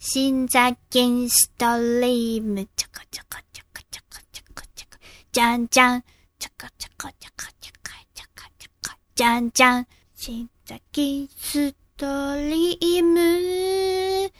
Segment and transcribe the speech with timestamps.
[0.00, 4.96] 新座金ストリーム、ちょこちょこちょこちょこちょこちょこ、
[5.32, 6.02] じゃんじゃん、
[6.38, 12.06] ちょこちょこちょこちょこちょこちょこ、じゃんじゃん、新座金スト
[12.36, 14.30] リーム、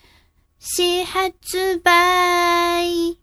[0.61, 3.19] 新発売。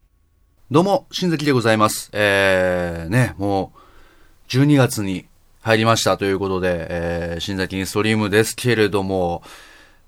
[0.69, 2.09] どうも、新崎でございます。
[2.11, 5.25] えー、ね、もう、12月に
[5.61, 9.41] 入りましたということで、えー、新崎インストリームですけれども、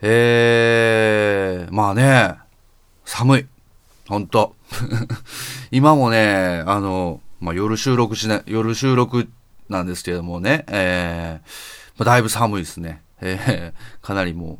[0.01, 2.35] えー、まあね、
[3.05, 3.45] 寒い。
[4.07, 4.55] ほんと。
[5.71, 9.27] 今もね、あの、まあ夜収録しな、夜収録
[9.69, 11.49] なんですけどもね、えー、
[11.97, 13.01] まあ、だいぶ寒いですね。
[13.21, 14.57] えー、かなりもう、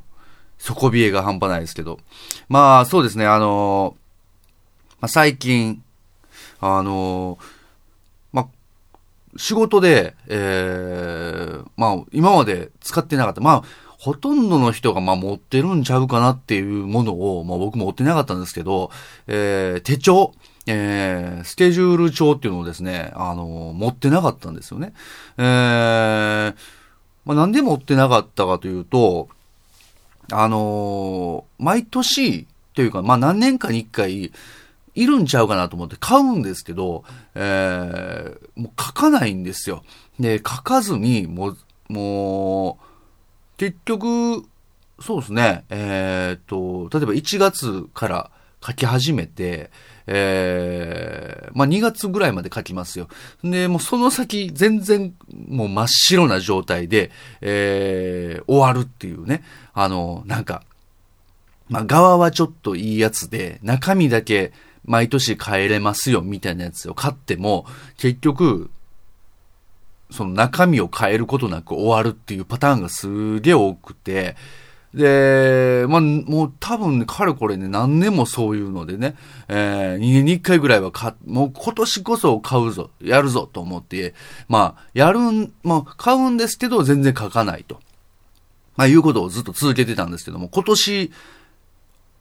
[0.58, 2.00] 底冷えが半端ないですけど。
[2.50, 3.96] まあ、そうですね、あの、
[5.00, 5.84] まあ、最近、
[6.60, 7.38] あの、
[8.34, 8.48] まあ、
[9.38, 13.42] 仕事で、えー、まあ、今まで使ってなかった。
[13.42, 13.64] まあ、
[14.08, 18.90] ほとんどの人がまあ持ってるんちゃうかなっていうものを、まあ僕持ってなかったんですけど、
[19.28, 20.34] えー、手帳、
[20.66, 24.94] えー、スケジュール帳っていうのをですね、あのー、持ってなかったんですよね。
[25.38, 26.56] えー、
[27.26, 29.28] まあなんで持ってなかったかというと、
[30.32, 34.32] あのー、毎年というか、まあ何年かに一回、
[34.96, 37.04] いるんちゃうかなと思って買うんですけど、
[37.36, 39.84] えー、もう書かないんですよ。
[40.18, 41.58] で、書かずに、もう、
[41.90, 42.87] もう、
[43.58, 44.46] 結局、
[45.00, 48.32] そうですね、えー、っと、例えば1月から
[48.66, 49.70] 書き始めて、
[50.08, 53.08] えー、まあ、2月ぐらいまで書きますよ。
[53.44, 55.14] で、もうその先、全然、
[55.48, 59.44] もう真っ白な状態で、えー、終わるっていうね。
[59.74, 60.64] あの、なんか、
[61.70, 64.54] まあ、側はちょっといいやつで、中身だけ
[64.86, 67.66] 毎年変えれますよ、みたいなやつを買っても、
[67.98, 68.70] 結局、
[70.10, 74.36] その中身を変えることなく終わるっていうパターンがすげえ多くて、
[74.94, 79.16] で、まあ、もう多分ね、かれこれね、何年もそういうのでね、
[79.48, 84.16] えー、2年に1回ぐらいは買、もう今年こそ買うぞ、やるぞと思って、
[84.48, 87.80] まあ、やるん、まあ、買うんですけど、全然書かないと。
[88.78, 91.12] まあ、いうことをずっと続けてたんですけども、今年、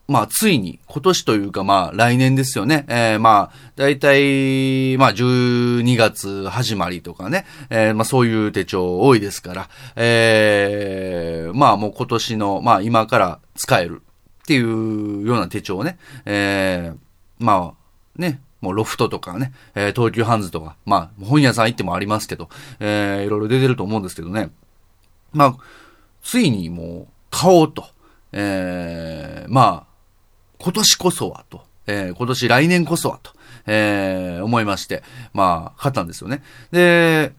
[0.08, 2.84] まあ、ついに、今年というか、まあ、来年ですよね。
[2.88, 7.44] えー、まあ、だいたい、まあ、12月始まりとかね。
[7.70, 9.68] えー、まあ、そういう手帳多いですから。
[9.96, 14.02] えー、まあ、もう今年の、まあ、今から使える
[14.42, 15.98] っていうような手帳をね。
[16.24, 16.98] えー、
[17.44, 18.40] まあ、ね。
[18.60, 22.48] もうロフトとかね、えー、東急ハンズとか、まあ、本屋さん行ってもありますけど、
[22.80, 24.50] えー、いろいろ出てると思うんですけどね。
[25.32, 25.56] まあ、
[26.22, 27.86] ついにもう、買おうと。
[28.32, 29.85] えー、まあ、
[30.58, 33.32] 今年こそはと、えー、今年来年こそはと、
[33.66, 35.02] えー、思いまして、
[35.32, 36.42] まあ、勝ったんですよね。
[36.70, 37.32] で、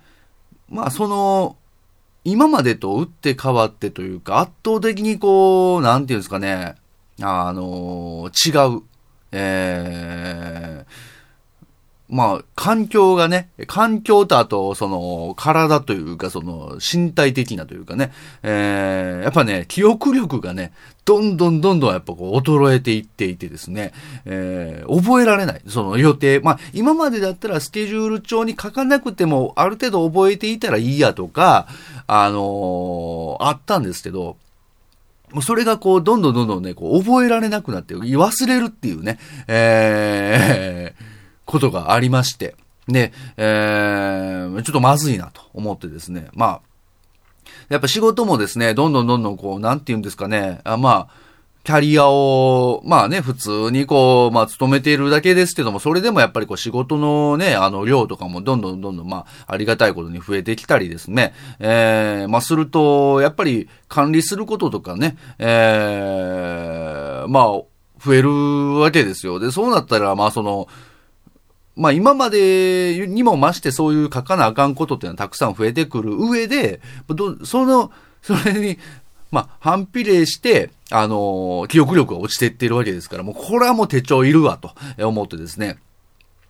[0.69, 1.55] まあ、その、
[2.23, 6.75] 今までと打って変わってというか、圧倒的にこう、なんていうんですかね、
[7.21, 8.83] あのー、違う、
[9.31, 11.16] えー、
[12.09, 18.13] まあ、環境がね、環境とあと、その、体というか、その、身体的なというかね、
[18.43, 20.71] えー、やっぱね、記憶力がね、
[21.03, 23.91] どんどんどんどんやっぱこう、衰えていっていてですね、
[24.23, 25.61] えー、覚えられない。
[25.67, 26.39] その予定。
[26.39, 31.67] まあ、今までだったらスケジュール帳に書かなくても、ある程度覚えていたらいいやとか、
[32.07, 34.37] あのー、あったんですけど、
[35.31, 39.19] もうそれがこう、どんどんどんどんね、こう、覚えられなくなって、忘れるっていうね、
[39.49, 41.16] えー、
[41.47, 42.55] ことがありまして、
[42.87, 46.61] で、えー、ちょっとまずいなと思ってですね、まあ、
[47.69, 51.27] やっぱ仕事もですね、どんどんどんどんこう、なんて言うんですかね、あまあ、
[51.63, 67.43] キャリアを、まあね、普通にこう、まあ、勤めているだけですけども、それでもやっぱりこう、仕事のね、あの、量とかもどんどんどんどん、まあ、ありがたいことに増えてきたりですね、えー、まあ、すると、やっぱり管理することとかね、えー、まあ、
[68.01, 69.39] 増えるわけですよ。
[69.39, 70.69] で、そうなったら、まあ、その、
[71.77, 76.81] まあ今までにも増してそういう書かなあかんことっていうのはたくさん増えてくる上で、
[77.45, 78.77] その、それに、
[79.31, 84.71] まあ反比例して、あの記憶力が落ちていってるわけですから、もうこれはもう手帳いるわと
[85.05, 85.77] 思ってですね。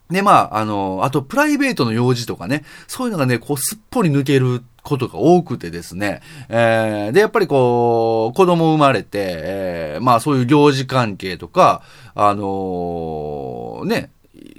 [0.09, 11.81] で、まあ、あの、あと、プライベートの用事とかね、そういうのがね、こう、すっぽり抜けることが多くてですね、えー、で、やっぱりこう、子供生まれて、えー、まあ、そういう行事関係とか、
[12.15, 14.09] あのー、ね、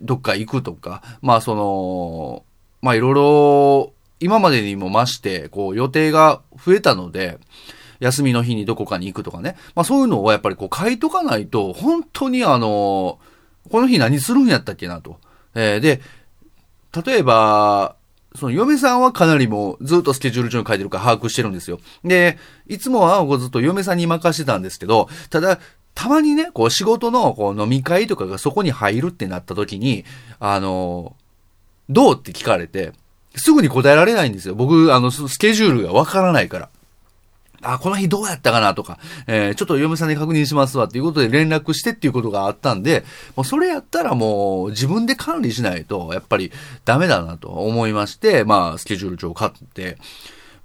[0.02, 2.44] どっか行くとか、まあその、
[2.82, 7.38] まあいろいろ、今までにも増して、こう予定が増えたので、
[8.00, 9.56] 休みの日にどこかに行くとかね。
[9.74, 13.18] まあそういうのをやっぱりこう書いとかないと、本当にあの、
[13.70, 15.18] この日何するんやったっけなと。
[15.54, 16.00] えー、で、
[17.04, 17.96] 例えば、
[18.34, 21.80] その嫁さんはかなりもうずっとスケジュール帳に書いてるか把握してるんですよ。
[22.04, 25.58] で、いつもはずっと嫁さんに任してたんですけど、ただ、
[25.98, 30.04] たまにね、こう仕事のこう飲み会とかがそこに入るってなった時に、
[30.38, 31.16] あの、
[31.90, 32.92] どうって聞かれて、
[33.34, 34.54] すぐに答えられないんですよ。
[34.54, 36.68] 僕、あの、スケジュールがわからないから。
[37.62, 43.02] あ、この日どうやったかなとか、えー、ちょっと嫁さんに確認しますわっていうことで連絡してっていうことがあったんで、
[43.34, 46.52] もうそれやったらもう自分で管理しないと、やっぱり
[46.84, 49.98] ダメだなと思いまして、まあ、スケジュール帳を買って、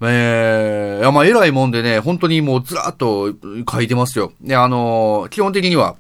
[0.02, 3.34] えー、いや、まあ、偉いもんでね、本当にもうずらっと
[3.72, 4.34] 書いてますよ。
[4.42, 5.96] で、あのー、基本的には、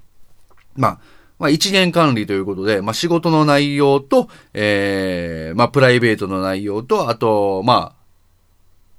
[0.75, 0.99] まあ、
[1.39, 8.03] まあ、一元管理ということで、まあ、仕事の内容と、えー、まあ、プライベートの内容と、あと、まあ、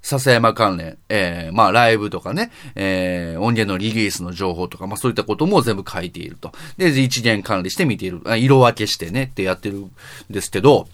[0.03, 6.53] 笹山関連、えー、まあ、ライブとかね、えー、音源のリリースの情報とか、まあ、そういったことも全部書いていると。
[6.77, 8.21] で、一元管理して見ている。
[8.37, 9.91] 色分けしてね、ってやってるん
[10.29, 10.87] ですけど、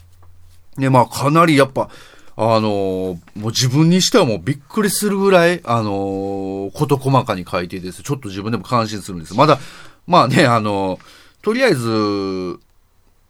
[0.78, 1.90] で、まあ、かなりやっぱ、
[2.42, 8.02] あの、もう自分にしてはもうびっくりするぐらい、あのー、こと細かに書いてです。
[8.02, 9.34] ちょっと自分でも感心するんです。
[9.34, 9.58] まだ、
[10.06, 10.98] まあね、あの、
[11.42, 12.58] とりあえず、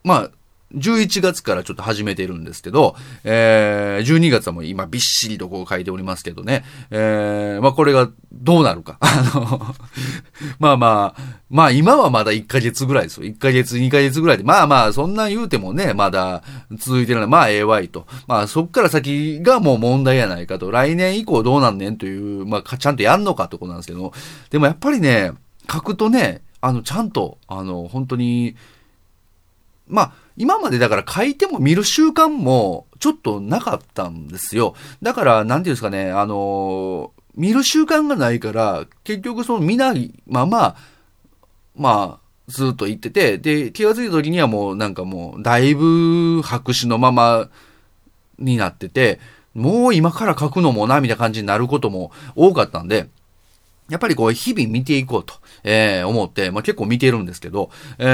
[0.04, 0.30] まあ、
[0.74, 2.94] 11月からちょっと始めてるんですけど、
[3.24, 8.98] えー、12月はもう今びっしりとこう書いておりますけどね、えー、まあこれがどうなるか。
[9.02, 9.74] あの、
[10.58, 13.26] まあまあ、まあ今はまだ1ヶ月ぐらいですよ。
[13.26, 14.44] 1ヶ月、2ヶ月ぐらいで。
[14.44, 16.42] まあまあ、そんな言うてもね、まだ
[16.76, 18.06] 続いてるのは、まあ AY と。
[18.28, 20.70] まあそっから先がもう問題やないかと。
[20.70, 24.12] 来年以降どうなんねんという、まあちゃんとやんのかってことなんですけど、
[24.50, 25.32] でもやっぱりね、
[25.70, 28.54] 書くとね、あの、ちゃんと、あの、本当に、
[29.88, 34.74] まあ、今までだから書いても見る習慣もちょっとなかったんですよ。
[35.02, 40.76] だから、なんていうんですかね、あの、見る習慣がないから、結局その見ないまま、
[41.76, 47.50] まあ、ずっと言ってて、で、気がついた時にはもうなんかもう、だいぶ白紙のまま
[48.38, 49.20] になってて、
[49.52, 53.10] もう今から書くのもな、みたいな感じになることも多かったんで、
[53.90, 55.34] やっぱりこう、日々見ていこうと、
[55.64, 58.06] えー、思って、まあ結構見てるんですけど、え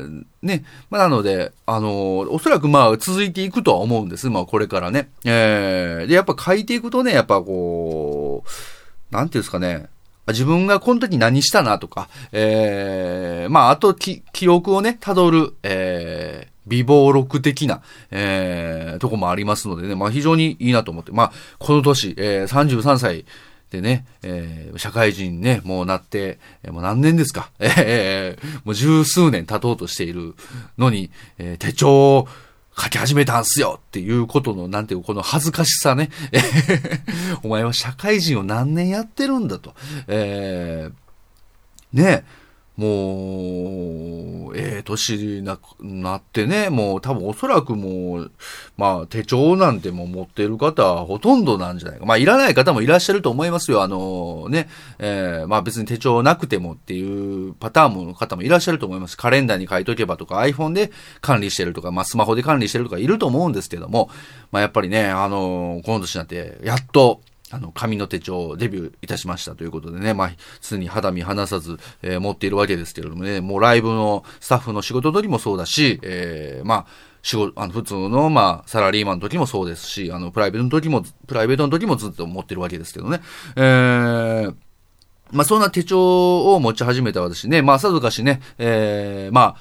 [0.00, 4.30] ー、ね、まあなので、あのー、おそらくまあ続いていくとは思うんです。
[4.30, 5.10] まあこれからね。
[5.24, 9.88] えー、で、やっぱ書いていくとね、やっぱこう、なんていうんですかね、
[10.28, 23.24] 自分がこの時何したなとか、えー、まああと記憶をね、辿る、えー、美貌録的な、えー、とこもありますのでね、まあ非常にいいなと思って、まあこの年、えー、33歳、
[23.70, 30.34] でね、えー、社会人ね、もうなって、もう何年ですか、 えー、もう十数年経とうとしている
[30.78, 32.28] のに、えー、手帳を
[32.78, 36.10] 書き始めたんすよっていうことの、なんていう、この恥ずかしさね。
[37.42, 39.74] お前は社会人を何年やってるんだと。
[40.06, 42.24] えー、ね、
[42.76, 48.32] もう、ええー、年な、なってね、もう多分おそらくもう、
[48.76, 52.06] まあ手帳なんてもう持ってる方はほとんどなんじゃないか。
[52.06, 53.82] まあいらない方もいらっしゃると思いますよ。
[53.82, 54.68] あのね、
[54.98, 59.16] えー、まあ別に手帳なくてもっていうパターンの方もいらっしゃると思います。
[59.16, 60.90] カレンダーに書いとけばとか iPhone で
[61.20, 64.10] 管理してるとか、まあスマホで管理してるとかいると思うんですけども、
[64.52, 67.20] まあやっぱりね、あのこの年になってやっと、
[67.52, 76.86] あの、紙の手帳をデビューいたしましたということでね、まあ、常に肌身離さず、えー、持っているわけですけれどもね、もうライブのスタッフの仕事時もそうだし、えー、まあ、
[77.22, 83.20] 仕事、あの、普通の、まあ、サラリーマンの時もそうですし、あの、プライベートの時も、プライベートの時もずっと持ってるわけですけどね、
[83.56, 84.54] えー、
[85.32, 89.56] まあ、そんな手帳を持ち始めた私ね、まあ、さぞかしね、えー、まあ、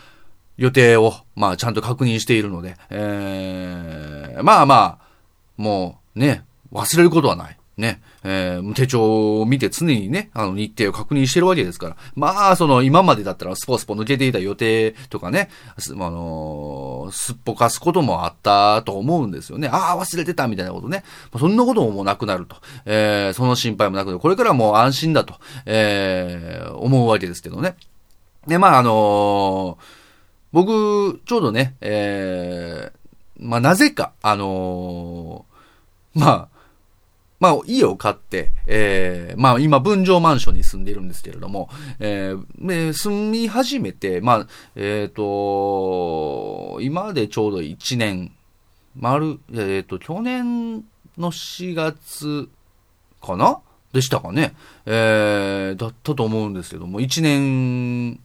[0.57, 5.07] 予定を、まあ、ちゃんと確認しているので、えー、まあまあ、
[5.57, 7.57] もう、ね、忘れることはない。
[7.77, 11.98] ね、えー、手帳を見て常にね、あの日程を確認してるわけですから。
[12.15, 19.67] まあ、その今までだったらスポスポ抜けていた予定とかね、あのー、すっぽかすこともあったと思うんですよね。
[19.67, 21.03] ああ、忘れてたみたいなことね。
[21.38, 22.55] そんなことももうなくなると。
[22.86, 27.75] えー、その心配もなくて、これからもう安心だと、えー、思うわけですけどね。
[28.48, 29.86] で、まあ、あのー、
[30.53, 36.54] 僕、ちょうどね、えー、まあ、なぜか、あのー、まあ、
[37.45, 48.31] まあ、家を買って、えー、まあ、今、分譲マンションに住んでいるんですけれども、えー、住み始めて、まあ、えっ、ー、と、今でちょうど1年、
[48.95, 50.77] 丸、えっ、ー、と、去年
[51.19, 52.49] の4月
[53.21, 53.59] かな？
[53.93, 54.55] でしたかね。
[54.87, 58.19] えー、だったと思うんですけども、1年、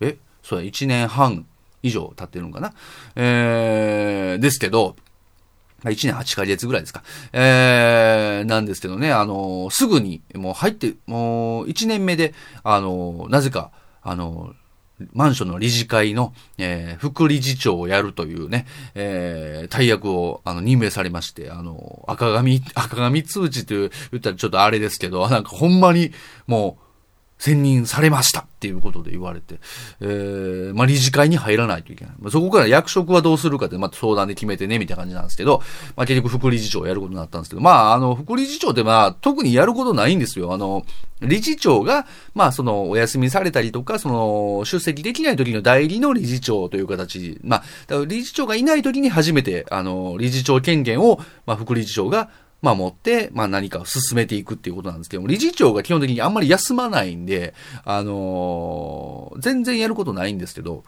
[0.00, 0.16] え？
[0.42, 1.46] そうや、1年半
[1.84, 2.74] 以上経ってるのかな？
[3.14, 4.96] えー、ですけど、
[5.90, 7.02] 1年8ヶ月ぐらいですか。
[7.32, 13.70] えー、なんですけどね、あのー、すぐに、もう入って、もう1年目で、あのー、なぜか、
[14.02, 26.12] あのー、マンションの理事会の、えー、副理事長をやるというね、えー、大役を、あの、任命されまして、あの、赤紙、赤紙通知という、言ったらちょっとあれですけど、なんかほんまに、
[26.46, 26.83] もう、
[27.44, 29.56] 選任されましたっていうことで言われて、
[30.00, 32.14] えー、まあ、理事会に入らないといけない。
[32.18, 35.60] まあ、そこから役職はどうするかって、まあ、相談で決めてね、みたいな感じなんですけど、
[35.94, 40.54] まあ、結局副理事長をやることになったんですけど、まあ、あの、副理事長ってまあ、特にやることないんですよ。
[40.54, 40.86] あの、
[41.20, 52.30] 理事長が、まあ、その、お休みされたりとか、その、出席できない時の代理の理事長という形、まあ、理事長がいない時に初めて、あの、理事長権限を、まあ、副理事長が、
[52.64, 57.54] まあ持って、まあ何かを進めていくっていうことなんですけども、理事長が基本的にあんまり休まないんで、
[57.84, 60.82] あのー、全然やることないんですけど、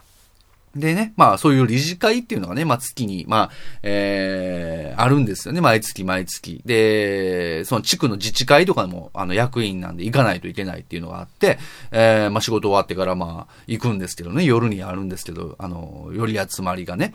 [0.77, 3.51] でね、まあそういう理事会っていうのがね、まあ月に、まあ、
[3.83, 6.63] えー、あるんですよね、毎月毎月。
[6.65, 11.59] で、その地区の自治会とかも、あの役員なんで行かないといけないっていうのがあって、
[11.93, 17.15] えー、まあ仕事終わってからまあ行くんですけどね、夜にあるんですけど、あの、より集まりがね。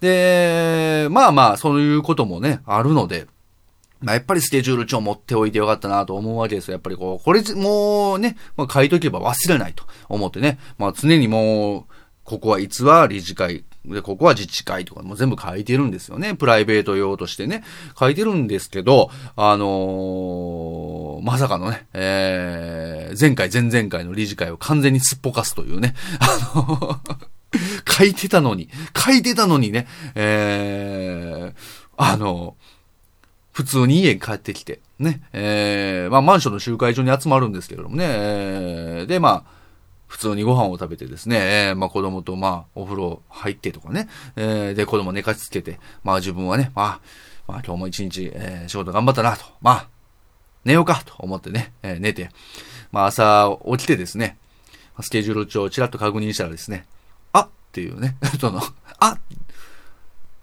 [0.00, 3.26] で、まあまあそういうこともね、あるので、
[4.00, 6.72] まあ、やっぱりスケジュール帳持っておいてよかったなと思うわけですよ。
[6.72, 10.58] やっぱりこう、これ、もうね、まあ、書いとけば忘れないと思ってね。
[10.78, 11.84] まあ、常にもう、
[12.24, 16.34] ここはいつは理事会、で、ここは自治会とかも全部書いてるんですよね。
[16.34, 17.64] プライベート用としてね。
[17.98, 25.94] 書いてるんですけど、あのー、まさかのね、えー、前回、前々回の理事会を完全にすっぽかすというね。
[26.20, 27.00] あの
[27.88, 31.60] 書いてたのに、書いてたのにね、えー、
[31.96, 32.56] あの
[33.60, 39.60] 普通に家に帰ってきて、ね、えー、まあマンションの集会所に集まるんですけれどもね、えー、で、まあ、
[40.06, 47.00] 普通にご飯を食べてですね、えー、まあ子供とまあお風呂入ってとかね、えー、で子供寝かしつけて、まあ自分はね、まあ、
[47.46, 49.88] まあ今日も一日、えー、仕事頑張ったなと、まあ、
[50.64, 52.30] 寝ようかと思ってね、えー、寝て、
[52.92, 54.38] まあ朝起きてですね、
[55.02, 56.86] スケジュール帳をちらっと確認したらですね、
[57.34, 58.62] あっていうね、 その、
[59.00, 59.18] あ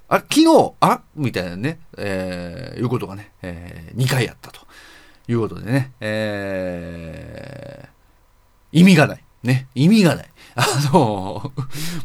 [0.09, 4.61] あ、昨日、あみたいなね、えー、いうことがね、えー、2回やったと
[5.27, 9.23] いうことでね、えー、意味がない。
[9.43, 10.29] ね、意味がない。
[10.55, 11.53] あの、も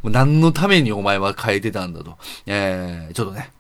[0.04, 2.18] う何のためにお前は変えてたんだと。
[2.46, 3.50] えー、ちょっとね。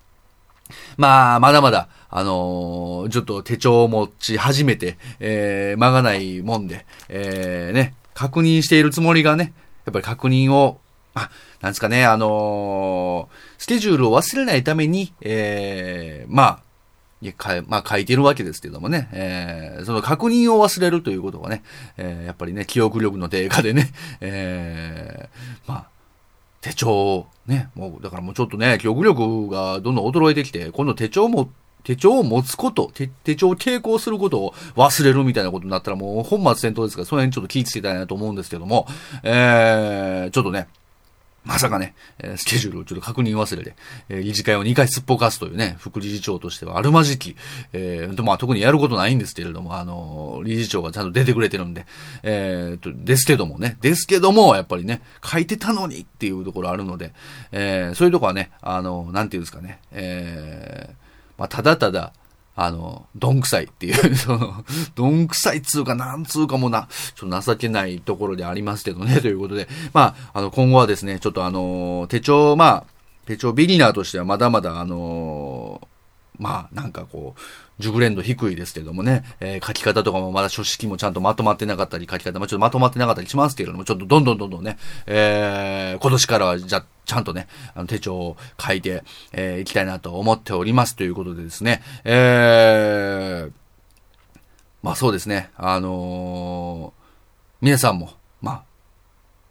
[0.96, 9.52] まあ、まだまだ、あのー、ちょっと手帳を持ち始めて、えー、間がないもんで、えー、ね、確認しているつもりがね、
[9.84, 10.80] やっぱり確認を
[11.14, 16.62] あ、なんですかね、あのー、スケジュールを忘れないために、えー、まあ、
[17.22, 21.62] いやかまあ書いてるわけですけどもね、えー、その確認を忘れるということがね、
[21.96, 25.86] えー、やっぱりね、記憶力の低下でね、 えー、まあ、
[26.60, 31.50] 手帳ね、もう、だからもうちょっとね、記憶力がどんどん衰えてきて、今度手帳も、
[31.84, 38.86] 手帳を持つこと、手手帳を傾向することを忘れるみたいなことになったらもう本末転倒ですから、その辺ちょっと気ぃつけたいなと思うんですけども、
[39.24, 40.68] えー、ちょっとね、
[41.44, 43.74] まさかね、えスケジュールをちょっと確認忘れて、
[44.08, 47.36] えー、理事会を2回すっぽかすというね、副理事長としてはあるまじき、
[47.72, 51.86] えー、と、まあ特にやることないんですけれども、あのー、理事長がちゃんと出てくれてるんで、
[52.22, 57.12] えー、と、ですけどもね、ですけども、やっぱりね、書いてたのにっていうところあるので、
[57.50, 60.94] えー、そういうとこはね、あのー、なんていうんですかね、えー、
[61.38, 62.12] まあただただ、
[62.54, 72.84] あの、どんくさいっていう、 その、どんくさいっつうかなんつうかもな、ちょっと情けないところでありますけどね、ということで、まあ、あの、今後はですね、ちょっとあの、手帳、まあ、
[73.26, 74.96] 手帳ビギナーとしてはまだまだあの、
[76.38, 77.40] まあ、なんかこう、
[77.78, 93.52] 熟練度低いですけどもね、えー、書き方とかもまだ書式もちゃんとまとまってなかったり、書き方もちょっとまとまってなかったりしますけれども、ちょっとどんどんどんどんね、えー、今年からはじゃ、ちゃんとね、あの手帳を書いて、えー、いきたいなと思っておりますということでですね、えー、
[94.82, 97.02] まあそうですね、あのー、
[97.60, 98.64] 皆さんも、まあ、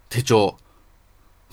[0.08, 0.56] 手帳、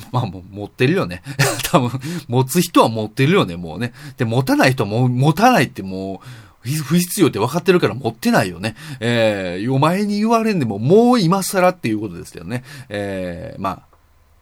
[0.11, 1.21] まあもう持ってるよね。
[1.63, 1.91] 多分、
[2.27, 3.93] 持つ人は持ってるよね、もうね。
[4.17, 8.75] で、持たない人はもう持たないってもう、不必要って分かってるから持ってないよね。
[8.99, 12.63] えー、お前に言われんでももう今更っていうことですけどね。
[12.89, 13.81] えー、まあ、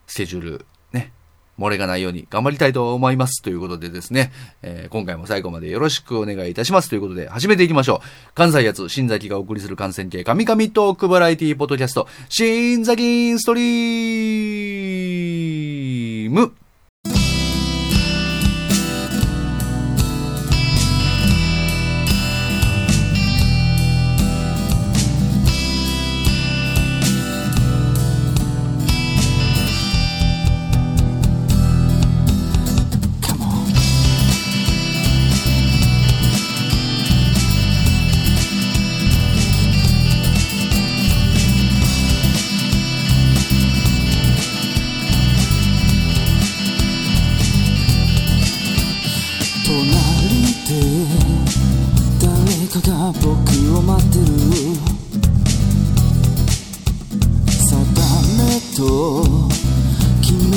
[0.08, 0.66] スケジュール、
[1.58, 3.42] 漏れがないように頑張りたいと思います。
[3.42, 6.90] ということでですね、えー、今回も最後までよろしくお願いいたします。
[6.90, 8.08] ということで、始めていきましょう。
[8.34, 16.67] 関西やつ、新崎がお送りする感染系神々トークバラエティポッドキャスト、新崎ストリーム。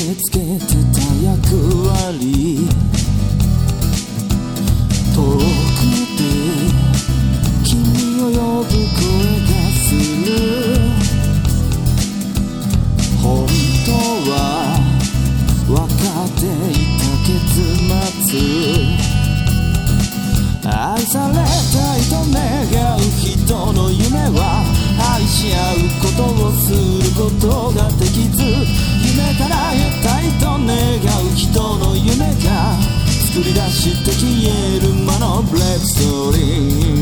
[0.00, 0.40] 決めつけて
[0.94, 1.36] た役
[1.88, 2.66] 割。
[5.14, 5.78] 遠く
[6.16, 6.20] で
[7.62, 7.68] 君
[8.22, 8.32] を呼
[8.64, 8.80] ぶ声
[9.44, 9.92] がす
[10.24, 10.28] る。
[13.22, 13.46] 本
[13.84, 13.90] 当
[14.30, 14.32] は
[15.68, 15.84] 分か
[16.24, 17.36] っていた結
[18.24, 18.40] 末。
[20.62, 21.44] 愛された
[21.98, 24.40] いと願う人の夢は
[25.16, 26.76] 愛し合うことをする
[27.16, 28.42] ことができず
[29.02, 29.89] 夢から得
[33.40, 37.00] 作り出して消える魔のブレックストーリー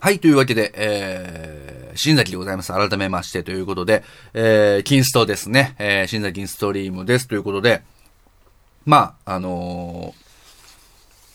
[0.00, 2.72] はい、というわけで、えー、新崎でございます。
[2.72, 5.74] 改めましてということで、えー、キンストですね。
[5.78, 7.28] えー、新崎インストリームです。
[7.28, 7.82] ということで、
[8.86, 10.25] まあ、あのー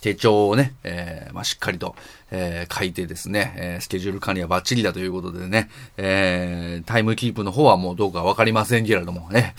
[0.02, 1.96] 手帳をね、えー、まあ、しっかりと、
[2.32, 9.56] えー、書いてですね、えー、スケジュール管理はバッチリだということでね、えー、タイムキープの方はもうどうかわかりませんけれどもね、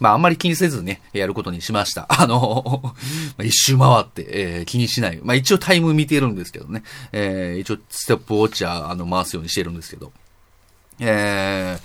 [0.00, 2.06] まあ、あんまり気にせずね、やることにしました。
[2.08, 2.80] あの、
[3.38, 5.20] まあ、一周回って、えー、気にしない。
[5.22, 6.82] まあ、一応タイム見てるんですけどね、
[7.12, 10.10] えー、一応ステップウォッチャー、あの、回すようにしてるんですけど、
[10.98, 11.80] えー、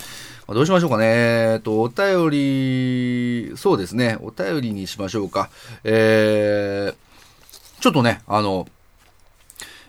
[0.48, 1.06] まどうしましょうかね。
[1.06, 5.50] えっと、お便り、そうですね、お便りにしましょうか。
[5.84, 7.07] えー、
[7.88, 8.68] ちょっとね、あの、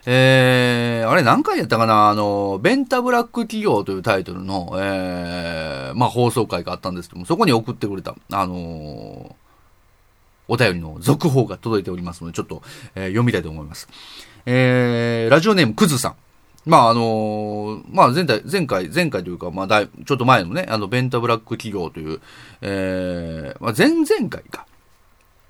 [0.06, 2.10] えー、あれ何回やったかな？
[2.10, 9.32] あの、ベンタブラック企業というタイトルの、えー、まあ放送会があったんですけども、そこに送ってくれた、あのー
[10.46, 12.62] お便りの続報が届いておりますので、ちょっと、
[12.94, 13.88] えー読みたいと思います。
[14.46, 16.14] えー、ラジオネームクズさん。
[16.66, 22.20] まああのーまあ前回、前回、前回というか、まあだい、ちょっと前のね、あの、ベンタブラック企業という、
[22.60, 24.66] えー、まあ前々回か。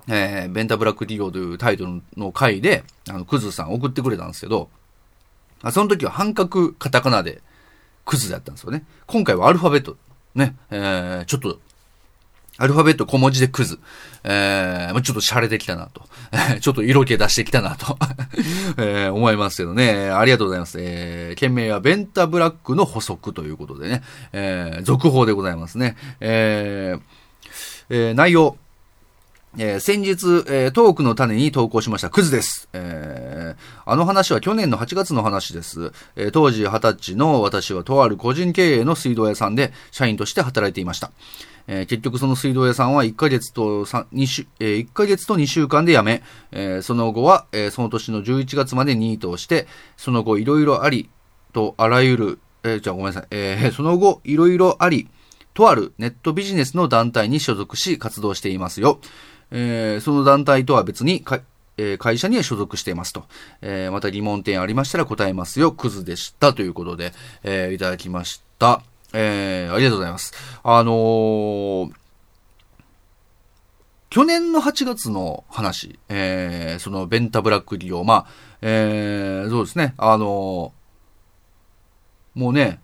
[0.09, 4.69] えー、ベンタブラック企業というタイトルの回で、あの、クズさん送ってくれたんですけど、
[5.61, 7.41] あその時は半角カタカナで
[8.05, 8.85] クズだったんですよね。
[9.05, 9.97] 今回はアルファベット、
[10.33, 11.59] ね、えー、ちょっと、
[12.57, 13.79] アルファベット小文字でクズ。
[14.23, 16.01] えー、ちょっと洒落てきたなと。
[16.59, 17.97] ちょっと色気出してきたなと。
[18.77, 20.09] えー思いますけどね。
[20.09, 20.77] ありがとうございます。
[20.81, 24.03] えー、件名はベンタブラックの補足ということでね。
[24.33, 25.95] えー、続報でございますね。
[26.19, 27.01] えー、
[27.89, 28.57] えー内容。
[29.57, 32.69] えー先日、えートークの種に投稿しましたクズです。
[32.73, 35.91] えーあの話は去年の8月の話です。
[36.15, 41.11] えー当時20歳の私はとある個人経営の水道屋さんで社員として働いていました。
[41.67, 51.09] えー結局その水道屋さんは1ヶ月と、2週、えー1ヶ月と2週間で辞め、えーその後は、えーその年の11月までニートをして、その後いろいろあり、
[51.53, 55.09] とあらゆる、えーじゃあごめんなさい、えーその後いろいろあり、
[55.55, 58.99] とあるネットビジネスの団体に所属し活動していますよ。
[59.51, 61.41] えーその団体とは別にか、
[61.77, 63.25] えー会社には所属していますと。
[63.61, 65.71] えーまた疑問点ありましたら答えますよ。
[65.71, 66.53] クズでした。
[66.53, 68.81] ということで、えーいただきました。
[69.13, 70.33] えーありがとうございます。
[70.63, 71.91] あのー
[74.09, 78.27] 去年の8月の話、えーそのベンタブラック利用、まあ、
[78.61, 82.79] えーそうですね、あのーもうね、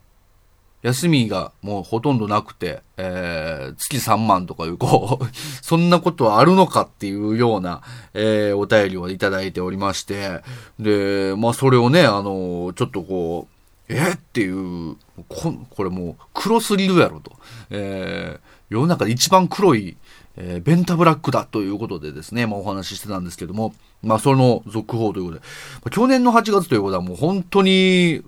[0.86, 5.26] 休みがもうほとんどなくて、えー月3万とかいう、こう、
[5.65, 7.82] そんなことはあるのかっていうような、
[8.13, 10.41] えーお便りをいただいておりまして、
[10.80, 13.48] で、まあそれをね、あのちょっとこ
[13.89, 14.12] う、え？
[14.13, 14.95] っていう、
[15.28, 17.32] ここれもう黒すぎるやろと。
[17.71, 19.95] えー世の中で一番黒い、
[20.38, 25.45] えーベンタブラックだということでですね、まあお話ししてたんですけども、まあその続報ということで、
[25.76, 28.24] まあ去年の8月ということはもう本当に、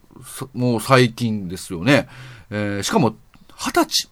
[0.54, 2.08] もう最近ですよね。
[2.50, 3.16] えーしかも、
[3.58, 4.10] 20歳。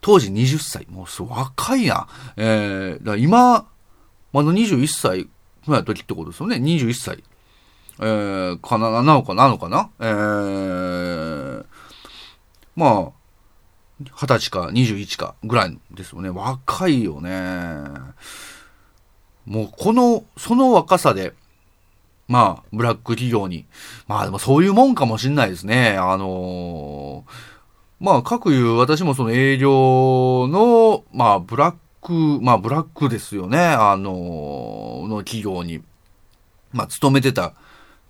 [0.00, 0.86] 当時20歳。
[0.90, 2.08] もうそう若いな。
[2.36, 3.66] えーだ今、
[4.32, 5.24] まだ21歳
[5.66, 6.56] ぐらいの時ってことですよね。
[6.56, 7.22] 21歳。
[8.00, 11.64] えー、かな、なのかな、なのかなえー、
[12.74, 13.19] まあ、
[14.02, 16.30] 20歳か21かぐらいですよね。
[16.30, 17.30] 若いよね。
[19.44, 21.34] もうこの、その若さで、
[22.28, 23.66] まあ、ブラック企業に。
[24.06, 25.96] まあでもそういうもんかもしんないですね。
[25.98, 27.50] あのー
[27.98, 33.58] まあ、各言う、私もその営業の、まあ、ブラック、まあ、ブラックですよね。
[33.58, 35.82] あのーの企業に、
[36.72, 37.52] まあ、勤めてた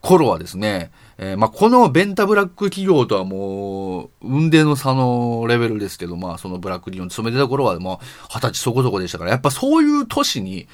[0.01, 0.93] 頃はですね、
[1.23, 10.67] えーまあ、このベンタブラック企業とはもう、運命の差のレベルですけど、まあ、そのブラック企業に勤めてた頃はもう、二十歳そこそこでしたから、やっぱそういう年に、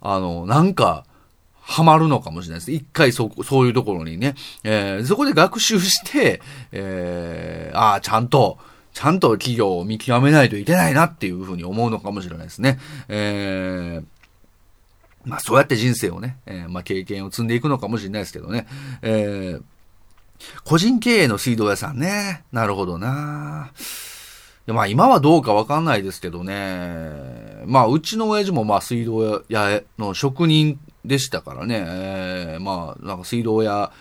[0.00, 1.06] あの、なんか、
[1.60, 2.72] ハマるのかもしれないです。
[2.72, 4.34] 一回そ、そういうところにね、
[4.64, 8.58] えーそこで学習して、えーああ、ちゃんと、
[8.92, 12.80] ちゃんと企業を見極めないといけないなっていうふうに思うのかもしれないですね。
[13.08, 14.04] えー
[15.24, 18.66] まあそうやって人生をね、えー、まあ経験を積んでいくのかもしれないですけどね。
[19.02, 19.62] えー、
[20.64, 22.44] 個人経営の水道屋さんね。
[22.52, 23.70] なるほどな。
[24.66, 27.62] まあ今はどうかわかんないですけどね。
[27.66, 31.84] まあうちの親父もまあ水道屋の職人でしたからね。
[31.86, 33.92] え、まあなんか水道屋、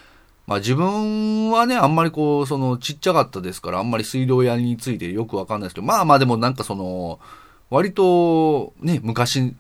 [0.46, 7.20] まあ自分はね、あんまりこう、そのちっちゃかったですから、あんまり水道屋についてよくわかんないですけど、まあまあでもなんかその、
[7.72, 9.56] 割とね、昔、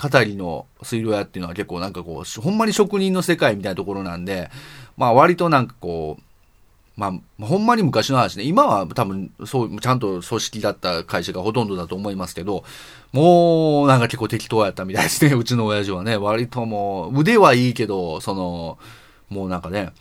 [0.00, 4.50] 語りの水道屋っていうのは結構なんかこう、ほんまに職人の世界みたいなところなんで、
[4.96, 6.22] まあ割となんかこう、
[6.96, 12.64] まあ、ほんまに昔の話ね、今は多分、そう、ちゃんと組織だった会社がほとんどだと思いますけど、
[13.12, 16.16] もう、なんか結構適当やったみたいですね、 うちの親父はね。
[16.16, 18.78] 割ともう、腕はいいけど、その、
[19.28, 19.92] もうなんかね、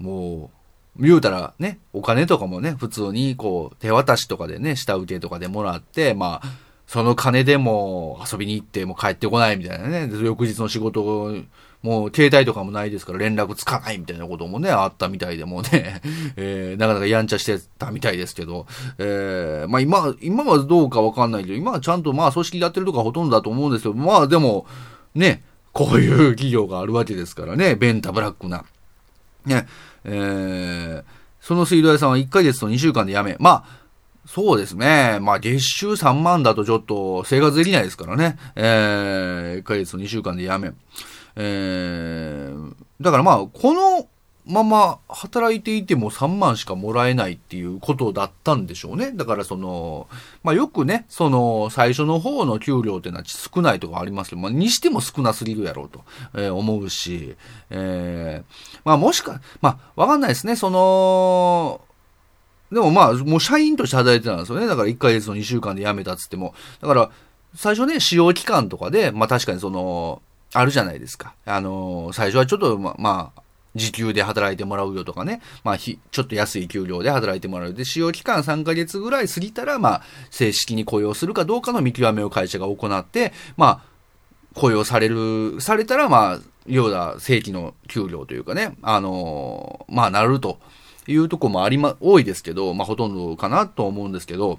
[0.00, 0.50] も
[0.98, 6.48] う、言うたらね、お金とかもね、普通にこう、手渡しとかでね、下請けとかでもらって、まあ、
[6.86, 11.34] その金でも遊びに行っても帰ってこないみたいなね、翌日の仕事
[11.82, 16.00] もう携帯とかもないですから連絡つかないみたいなこともね、あったみたいでもね、
[16.36, 18.66] えー、なかなかやんちゃしてたみたいですけど、
[18.98, 24.66] えー、まあ今、今はどうかわかんないけど、今はちゃんとまあ組織やってるとかほとんどだと思うんですけど、まあでも、
[25.14, 28.64] ね、こういう企業があるわけですからね、ベンタブラックな。
[29.44, 29.66] ね、
[30.04, 31.04] えー、
[31.40, 33.85] その水道屋さんは1ヶ月と2週間で辞め、まあ、
[34.26, 35.18] そうですね。
[35.20, 38.36] まあ、月収3万だとちょっと生活できないですからね。
[38.56, 40.72] えー、1ヶ月と2週間で辞め。
[41.36, 44.08] えー、だからまあ、この
[44.46, 49.10] まま働いていても3万しかもらえないっていうことだったんでしょうね。
[49.12, 50.06] だからその、
[50.44, 57.34] まあよくね、その最初の方の給料ってのは少ないとかありますけど、まあにしても少なすぎるやろうと、えー、思うし、
[57.70, 61.80] えー、まあもしか、まあわかんないですね、その、
[62.70, 64.66] でもまあもう社員として働いてたんですよね。
[64.66, 66.54] だから1ヶ月の2週間で辞めたっつっても。
[66.80, 67.10] だから
[67.54, 70.20] 最初ね、使用期間とかで、まあ確かにその、
[70.52, 71.34] あるじゃないですか。
[71.44, 73.42] あの最初はちょっとま、まあ、
[73.74, 77.74] 時給で働いてもらうよとかね、まあ、ちょっと安い給料で働いてもらう。
[77.74, 83.96] で、使用期間3ヶ月ぐらい過ぎたら、まあ、正式に雇用するかどうかの見極めを会社が行って、まあ、
[84.54, 90.58] 雇用される、されたら、まあ、要は正規の給料というかね、あのまあ、なると
[91.08, 94.58] いうとこもありま、多いですけど、まあ、ほとんどかなと思うんですけど、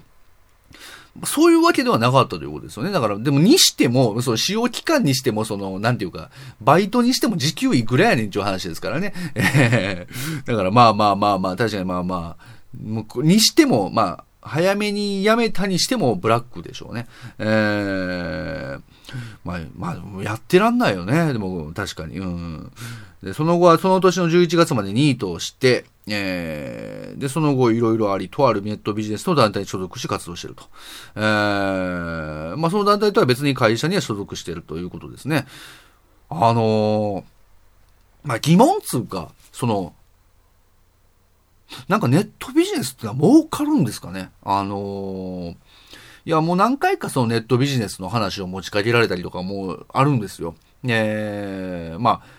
[1.23, 2.91] そういうわけではなかったということですよね。
[2.91, 6.29] だから、でもにしても、その使用期間にしても、その、なんていうか、
[6.61, 9.13] バイトにしても時給いくらやねんっていう話ですからね。
[10.45, 17.07] だからまあまあまあまあ、確かにまあまあ、にしても、まあ、早めに辞めたにしてもブラックでしょうね。
[17.39, 18.81] えー、
[19.43, 21.33] まあ、まあ、やってらんないよね。
[21.33, 22.17] でも、確かに。
[22.19, 22.71] うん。
[23.23, 30.63] で、その後はその年の11月までニートをして、えー、で、その後いろいろあり、とあるネットビジネスの団体に所属し活動していると。
[31.15, 35.45] えー、まあその団体とは別に会社には所属しているということですね。
[36.29, 37.23] あのー、
[38.23, 39.93] まあ疑問つうか、その、
[41.89, 44.31] なんかネットビジネスってのは儲かるんですかね？
[44.43, 45.55] あのー、い
[46.31, 50.55] やもう何回かそのネットビジネスの話を持ちかけられたりとかもあるんですよ。
[50.85, 52.36] えー、まあ、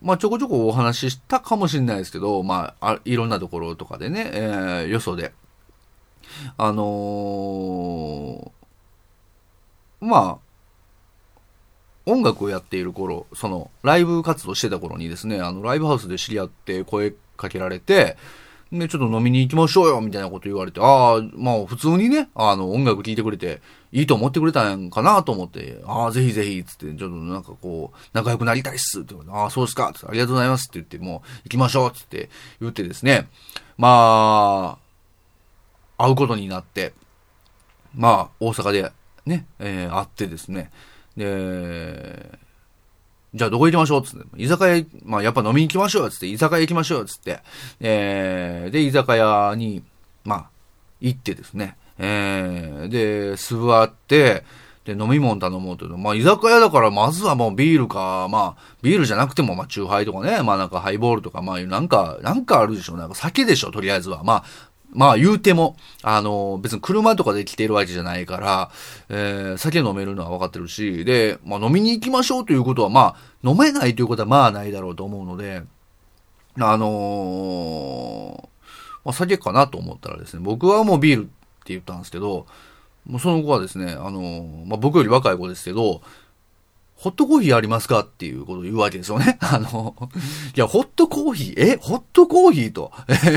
[0.00, 5.32] まあ、ちょこちょこお話ししたかもしれないですけど、まあ、あいろんなところとかでね、えー、よそで。
[6.56, 10.48] あのー、まあ、
[12.06, 18.16] 音楽をやっている頃、その、ライブ活動してた頃にですね、あの、ライブハウスで知り合って声かけられて、
[18.70, 23.60] で、ちょっと飲みに行きましょうよ、みたいなこと言われて、ああ、まあ、普通にね、あの、音楽聴いてくれて、
[23.92, 32.28] いいと思ってくれたんかなと思って、ああ、ぜひぜひ、つって、ちょっとなんかこう、仲良くなりたいっすって言われて、ああ、そうですかつって、ありがとうございますって言って、もう、行きましょうつって
[32.60, 33.28] 言ってですね、
[33.78, 34.78] ま
[35.96, 36.92] あ、会うことになって、
[37.94, 38.92] まあ、大阪で
[39.24, 40.70] ね、えー、会ってですね、
[41.16, 42.38] で、
[43.34, 47.40] じゃあどこ行きましょうつって、居酒屋、まあやっぱ飲みに行きましょうつって、居酒屋行きましょうつって、
[47.80, 49.84] えー、で、居酒屋に、
[50.24, 50.50] まあ、
[51.00, 54.44] 行ってですね、えー、で、座って、
[54.84, 55.98] で、飲み物頼もうという。
[55.98, 62.96] まあ、居酒屋だから、まずはもうビールか、まあ、ビールじゃなくても、まあ、チューハイとかね、まあなんかハイボールとか、まあ、なんか、なんかあるでしょう。
[62.96, 64.24] なんか酒でしょ、とりあえずは。
[64.24, 64.44] まあ、
[64.90, 68.70] まあ言うても、あの、別に車とかで来てるわけじゃないから、
[69.10, 75.62] えー、酒飲めるのは分かってるし、で、まあ飲みに行きましょうということは、まあ、飲めないということはまあないだろうと思うので、
[76.58, 78.48] あのー、
[79.04, 81.30] まあ酒かなと思ったらですね、僕はもうビール
[81.68, 82.46] って言ったんですけど、
[83.06, 86.00] もうその子はですね、あの、まあ、僕より若い子ですけど、
[86.96, 89.38] ホットコーヒーありますかっていうことを言うわけですよね。
[89.42, 89.94] あの、
[90.56, 92.90] いや、ホットコーヒー、え、ホットコーヒーと？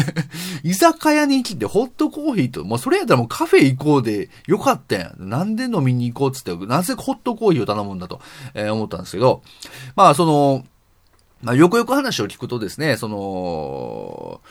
[0.64, 2.64] 居酒屋に来てホットコーヒーと？
[2.64, 5.30] もうそれやったらもうカフェ行こうでよかったやん。
[5.30, 8.20] なんで飲みに行こうっつって、なぜホットコーヒーを頼むんだと、
[8.56, 9.44] えー思ったんですけど、
[9.96, 10.66] まあその、
[11.44, 14.42] まあよくよく話を聞くとですね、その、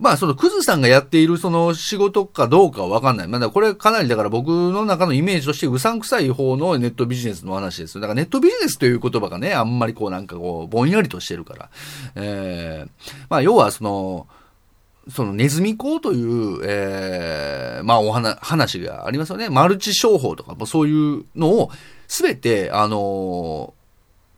[0.00, 3.28] まあ、その、クズさんがやっているその仕事かどうかはわかんない。
[3.28, 8.00] まあ、だこれかなりだから僕の中のイメージとしてうさんくさい方のネットビジネスの話です。
[8.00, 11.70] だからネットビジネスという言葉がね、あんまりこうなんかこう、ぼんやりとしてるから。
[12.14, 14.26] えー、まあ、要はその、
[15.10, 19.50] そのネズミ講という、えー、まあお話、話がありますよね。
[19.50, 21.70] マルチ商法とか、そういうのを、
[22.08, 23.74] すべて、あの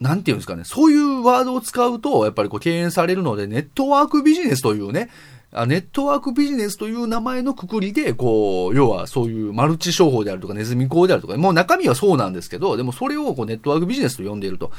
[0.03, 5.11] なんていうんですかね、そういうワードを使うと、やっぱりこう敬遠されるので、ネットワークビジネスというね、
[5.53, 14.73] ネットワークビジネスという名前のくくりで、こう、要はそういうマルチ商法であるとか、ネズミ講であるとか、もう中身はそうなんですけど、でもそれをこうネットワークビジネスと呼んでいると。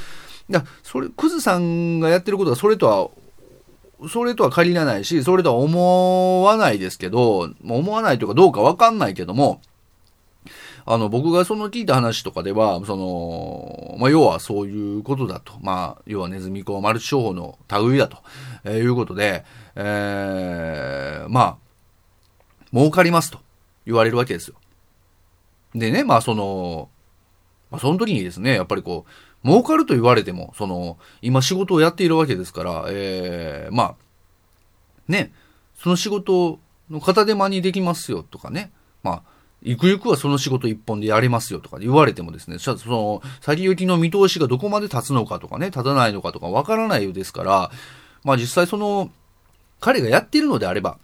[0.49, 9.62] だそれ、クズさんがやってることはそれとは、それとは限らないし、それとは思わないですけど、思わないというかどうかわかんないけども、
[10.86, 15.54] あの、僕がその聞いた話とかでは、その、まあ、要はそういうことだと。
[15.62, 18.17] まあ、要はネズミ講マルチ商法の類だと、
[18.63, 21.58] えーいうことで、えー、まあ、
[22.74, 23.39] 儲かりますと
[23.86, 24.56] 言われるわけですよ。
[25.76, 26.89] でね、まあその、
[27.72, 29.06] まあその時にですね、やっぱりこ
[29.43, 33.96] う、儲かると言われても、その、今仕事をやっているわけですから、えー、まあ、
[35.08, 35.34] ね、
[35.76, 38.72] その仕事の片手間にできますよとかね、
[39.04, 39.33] まあ、
[39.63, 47.71] ゆくゆくはその仕事一本でやれますよとか言われてもですね、その、先行きの見通しがどこまで立つのかとかね、立たないのかとかわからないようですから、
[48.23, 49.10] まあ実際その、
[49.80, 50.97] 彼がやっているのであれば、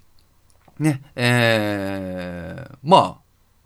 [0.77, 3.15] ね、えー、まあ、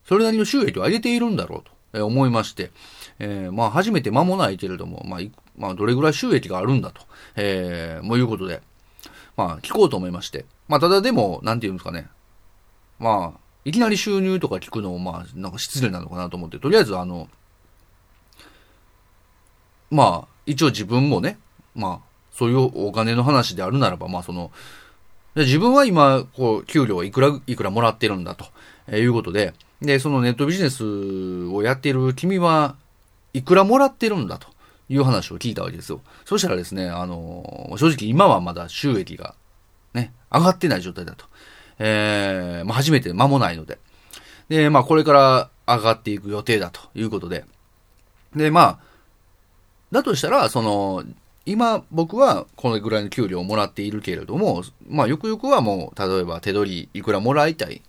[0.06, 2.71] それなりの収益を上げているんだろうと思いまして、
[3.19, 5.19] えー、まあ初めて間もないけれども、まあ、
[5.58, 7.01] まあ、どれぐらい収益があるんだと、
[7.36, 8.62] えー、もういうことで、
[9.38, 12.08] まあ聞こうと思いまして、まあただでも、なんていうんですかね、
[12.99, 17.30] まあ、いきなり収入とか聞くのも、まあ、なんか失礼なのかなと思って、とりあえずあの、
[19.89, 21.38] まあ、一応自分もね、
[21.76, 24.52] まあ、そういうお金の話であるならば、まあその、
[25.36, 28.45] 自分は今、こう、給料はいくら、いくらもらってるんだと、
[28.88, 30.84] えーいうことで、で、そのネットビジネス
[31.47, 32.76] をやっている君は
[33.34, 34.47] いくらもらってるんだと
[34.89, 36.02] いう話を聞いたわけですよ。
[36.26, 39.36] そしたらですね、あのー正直今はまだ収益が
[39.93, 41.26] ね、上がってない状態だと。
[41.79, 43.79] えー、まあ初めて間もないので。
[44.49, 47.45] で、まあこれから上がっていく予定だということで。
[48.36, 48.79] で、まあ、
[49.91, 51.03] だとしたら、その、
[51.45, 57.81] 今僕はこのぐらいの給料をもらっているけれども、まあよくよくはもう、例えば手取りいくらもらいたい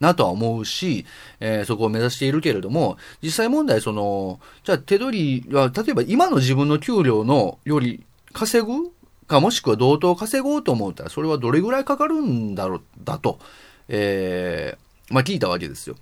[0.00, 1.04] なとは思うし、
[1.40, 8.90] えーそこを目指しているけれども、実際問題その、じゃあ手取りは、例えば今の自分の給料のより稼ぐ
[9.26, 13.38] かもしくは同等稼ごうと思ったら、それはどれぐらいかかるんだろう、だと、
[13.88, 15.96] えーまあ聞いたわけですよ。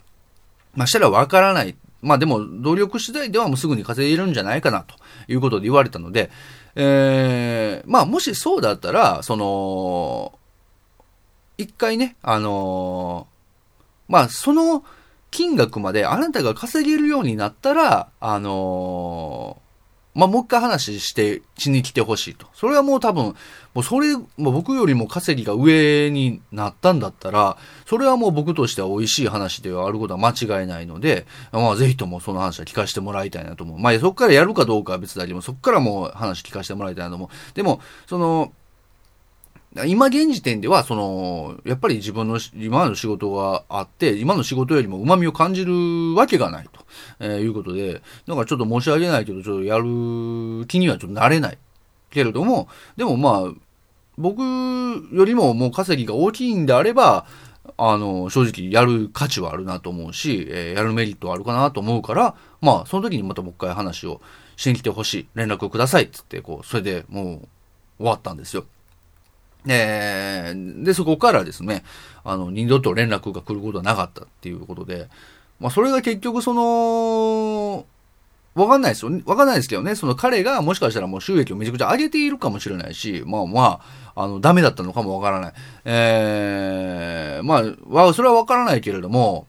[0.75, 1.75] まあしたらわからない。
[2.03, 4.97] まあでも、努力次第ではもうすぐに稼げるんじゃないかな、と
[5.29, 6.31] いうことで言われたので、
[6.75, 10.39] えー、まあもしそうだったら、その、
[11.59, 14.85] 一回ね、あのーまあその
[15.31, 19.62] 金額まであなたが稼げるようになったら、あのー
[20.15, 22.47] まあ、もう一回話して、しに来てほしいと。
[22.55, 23.35] それはもう多分、
[23.75, 33.79] もうそれ、もう僕よりも稼ぎが上になったんだったら、それはもう僕としては美味しい話ではあることは間違いないので、まあぜひともその話は聞かせてもらいたいなと思う。
[33.79, 37.55] まあそこからやるかどうかは別だけども、そこからもう話聞かせてもらいたいなと思う。
[37.55, 38.53] でも、その、
[39.87, 46.85] 今現時点では、その、やっぱり自分の今の仕事があって、今の仕事よりも旨味を感じるわけがないと、
[47.21, 51.59] えーいうことで、だかちょっと申し訳ないけど、ちょっとやる気にはちょっとなれない。
[52.11, 53.53] けれども、でもまあ、
[54.19, 57.25] 僕よりももう稼ぎが大きいんであれば、
[57.79, 64.21] あの、正直やる価値はあるなと思うし、えーやるメリットはあるかなと思うから、まあ、その時にまたもう一回話を
[64.57, 65.27] しに来てほしい。
[65.35, 67.49] 連絡をくださいっつって、こう、それでもう
[67.97, 68.67] 終わったんですよ。
[69.69, 71.85] えーで、そこからですね、
[72.25, 75.09] あの、二度と連絡が来ることはなかったっていうことで、
[75.61, 77.87] まあ、それが結局その、
[78.55, 79.11] わかんないですよ。
[79.25, 83.81] わかんないですけどね、その彼がもしかしたらもう収益をめちゃくちゃ上げているかもしれないし、まあま
[84.15, 85.53] あ、あの、ダメだったのかもわからない。
[85.87, 87.63] えー、ま
[88.03, 89.47] あ、それはわからないけれども、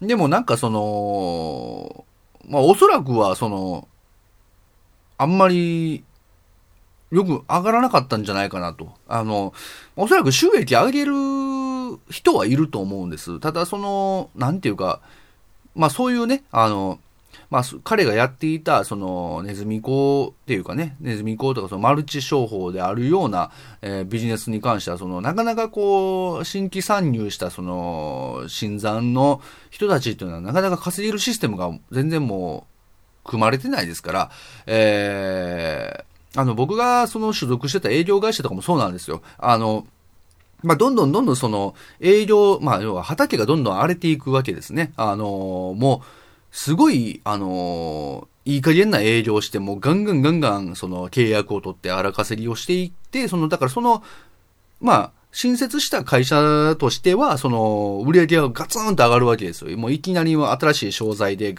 [0.00, 2.04] でもなんかその、
[2.48, 3.88] まあおそらくはその、
[5.18, 6.04] あんまり、
[7.16, 8.92] よく上がらなかったんじゃないかなと。
[9.08, 9.54] あの、
[9.96, 11.12] おそらく収益上げる
[12.10, 13.40] 人はいると思うんです。
[13.40, 15.00] ただその、なんていうか、
[15.74, 16.98] まあそういうね、あの、
[17.48, 23.50] まあ、彼がやっていた、その、ネズミ講っていうかね、ネズミ講とかそのマルチ商法であるような、
[23.82, 32.66] えービジネスに関しては、その、なかなかこう、新規参入した、その、新参の人たちっていうのは、なかなか稼げるシステムが全然も
[33.24, 34.30] う、組まれてないですから、
[34.66, 39.22] えー、あの、僕がその所属してた営業会社とかもそうなんですよ。
[39.38, 39.86] あの、
[40.62, 44.92] まあ、どんどんどんどんその営業、まあ、要は畑がどんどん荒れていくわけですね。
[44.96, 46.06] あのもう、
[46.56, 54.04] すごい、あのいい加減な営業して、もうガンガンガンガン、その契約を取って荒稼ぎをしていって、その、だからその、
[54.80, 59.76] まあ、新設した会社としては、その、売り上げがガツンと上がるわけですよ。
[59.76, 61.54] もういきなり新しい商材で、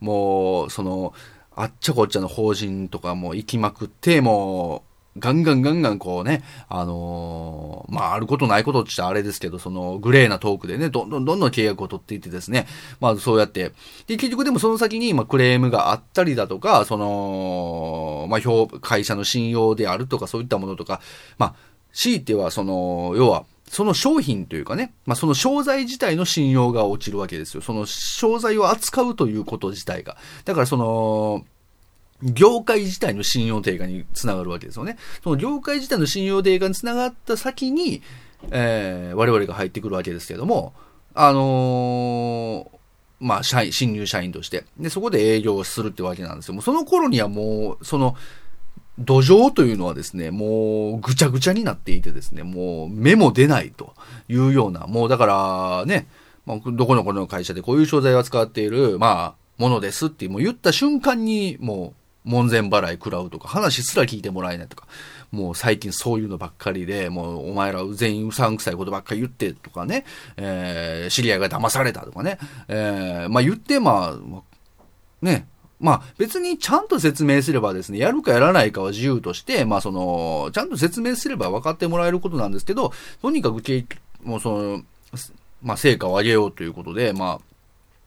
[0.00, 1.14] もう、その、
[1.56, 12.66] あっちゃこっちゃの法人とかも行きまくって、もう、ガンガンガンガンこうね、あのーまあ、あることないことってあれですけど、その、グレーなトークでね、どんどんどんどん契約を取っていってですね、
[12.98, 13.72] まあ、そうやって、
[14.06, 21.02] で、結局でもその先に、まあ、クレームがあったりだとか、その、まあ、会社の信用であるとか、そういったものとか、
[21.36, 21.54] まあ、
[21.92, 27.62] 強いては、その、要は、その商品というかね、まあ、その商材自体の信用が落ちるわけですよ。
[27.62, 30.18] その商材を扱うということ自体が。
[30.44, 31.46] だからその、
[32.22, 34.98] 業界自体の信用低下につながるわけですよね。
[35.24, 38.02] その業界自体の信用低下につながった先に、
[38.50, 40.74] えー我々が入ってくるわけですけども、
[41.14, 42.78] あのー
[43.20, 44.64] まあ、社員、新入社員として。
[44.78, 46.54] で、そこで営業をするってわけなんですよ。
[46.54, 48.16] もうその頃にはもう、その、
[48.98, 53.94] 土壌というのはですね、もうぐちゃぐちゃになっていてですね、もう目も出ないと
[54.28, 56.06] いうような、もうだからね、
[56.44, 64.86] まあ、どこのこの会社でこういう商材を扱っている、まあ、ものですってもう言った瞬間にもう門前払い食らうとか、話すら聞いてもらえないとか、
[65.30, 70.04] もう最近そういうのばっかりで、もうお前ら全員うさんくさいことばっかり言ってとかね、
[70.36, 74.42] えー知り合いが騙されたとかね、えーまあ言って、まあ、まあ
[75.22, 75.46] ね、
[75.82, 83.60] まあ別にちゃんと説明すればですね、やるかやらないかは自由として、まあその、ちゃんと説明すれば分かってもらえることなんですけど、とにかく、
[84.22, 84.82] もうその、
[85.60, 87.40] まあ成果を上げようということで、ま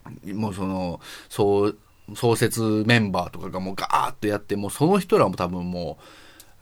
[0.05, 1.77] あ、もうその、そう、
[2.15, 6.03] 創設メンバーとかがもうガーッとやって、もうその人らも多分もう、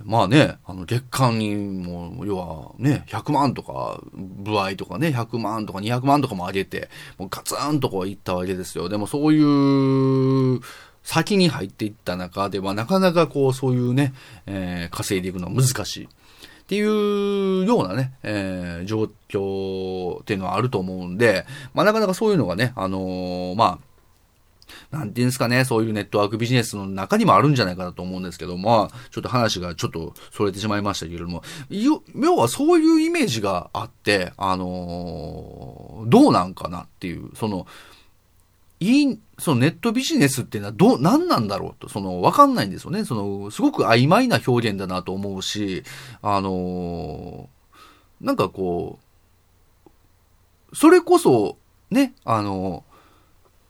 [0.05, 8.89] まあね、あの月間にもう、要はね、100万とか、部合とかね、100万とか200万とかも上げて、もうガツンとこういったわけですよ。
[8.89, 10.59] でもそういう、
[11.03, 14.13] 先に入っていった中では、なかなかこう、そういうね、
[14.45, 16.05] えー稼いでいくのは難しい。
[16.05, 23.79] っていうようなね、えー状況っていうのはあると思うんで、まあなかなかそういうのがね、あのーま
[24.91, 32.01] あ、なんていうんですかね、そういうネットワークビジネスの中にもあるんじゃないかなと思うんですけども、ま、ちょっと話がちょっとそれてしまいましたけれども、要
[32.37, 37.65] はそういうイメージがあって、あのーどうなんかなっていう、その、
[38.83, 43.05] いい、そのネットビジネスっていうのはどう、何なんだろうと、その、わかんないんですよね。
[43.05, 45.83] その、すごく曖昧な表現だなと思うし、
[46.21, 47.63] あのー
[48.23, 48.99] なんかこ
[50.71, 51.57] う、それこそ、
[51.91, 52.83] ね、あの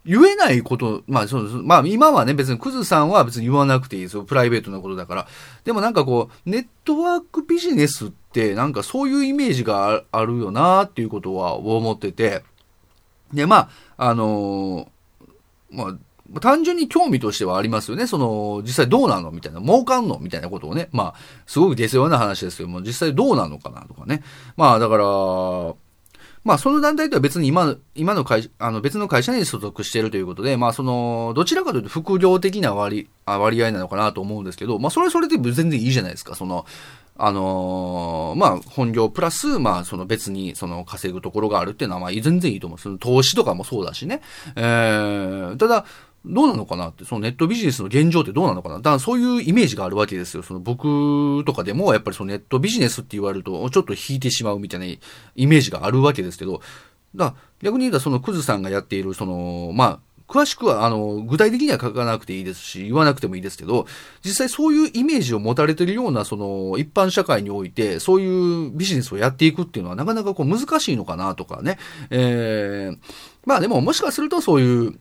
[0.05, 1.63] 言えないこと、まあ、そう。
[1.63, 4.23] まあ、今はね、別にクズさんは別に言わなくていいですよ。
[4.23, 5.27] プライベートなことだから。
[5.63, 12.43] でもなんかこう、ネットワークビジネスって、なんかそういうイメージがああるよなっていうことは思ってて。
[13.33, 14.87] で、まあ、あのー
[15.73, 18.07] まあ、単純に興味としてはありますよね。
[18.07, 19.61] その、実際どうなのみたいな。
[19.61, 20.89] 儲かんのみたいなことをね。
[20.91, 24.23] まあ、すごく出世話な話ですけども、実際どうなのかなとかね。
[24.55, 25.75] まあ、だから、
[26.43, 36.35] まあ、その団体とは別に今、今の会社、あの別の会社に所属しているということで、まあ、その、どちらかというと副業的な割割合なのかなと思うんですけど、まあ、それはそれで全然いいじゃないですか。
[36.35, 36.65] その、
[37.15, 42.79] あのーまあ、本業プラス、まあ、その別に、その稼ぐところがあるっていうのは、ま、全然いいと思う。
[42.79, 44.21] その投資とかもそうだしね。
[44.55, 45.85] えー、ただ、
[46.25, 50.41] どうなのかなって、そのネットビジネスの現状ってどうなのかなだからそういうイメージがあるわけですよ。
[50.41, 56.61] その僕とかでも、やっぱりそのネットビジネスって言われると、ちょっと引いてしまうみたいなイメージがあるわけですけど、
[57.15, 63.85] だ逆に言うとそのクズさんがやっている、その、まあ、詳しくは、あの、具体的には書かなくていいですし、言わなくてもいいですけど、
[64.23, 71.77] 実際そういうイメージを持たれているような、その、一般社会において、そういうビジネスをやっていくっていうのは、なかなかこう難しいのかなとかね。
[72.09, 72.97] えー、
[73.45, 74.99] まあでも、もしかするとそういう、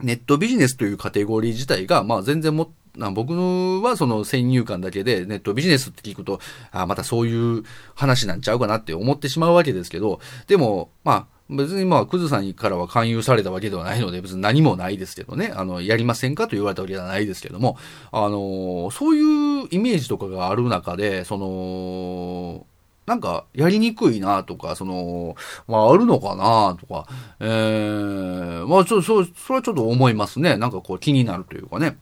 [0.00, 3.34] ネットビジネスというカテゴリー自体が、まあ全然も、な僕
[3.82, 7.62] はその先入観だけでネットビジネスって聞くと、あまたそういう
[7.94, 17.78] 話なんちゃうかなって思ってしまうわけですけど、でも、まあ、別にまあ、クズさんからは勧誘されたわけではないので、別に何もないですけどね、あの、やりませんかと言われたわけではないですけども、
[18.10, 22.66] あの、そういうイメージとかがある中で、その、
[23.06, 25.36] なんか、やりにくいなとか、その、
[25.68, 27.06] まあ、あるのかなとか、
[27.38, 30.56] えー、まあ、ちょ、そう、それはちょっと思いますね。
[30.56, 31.96] なんかこう気になるというかね。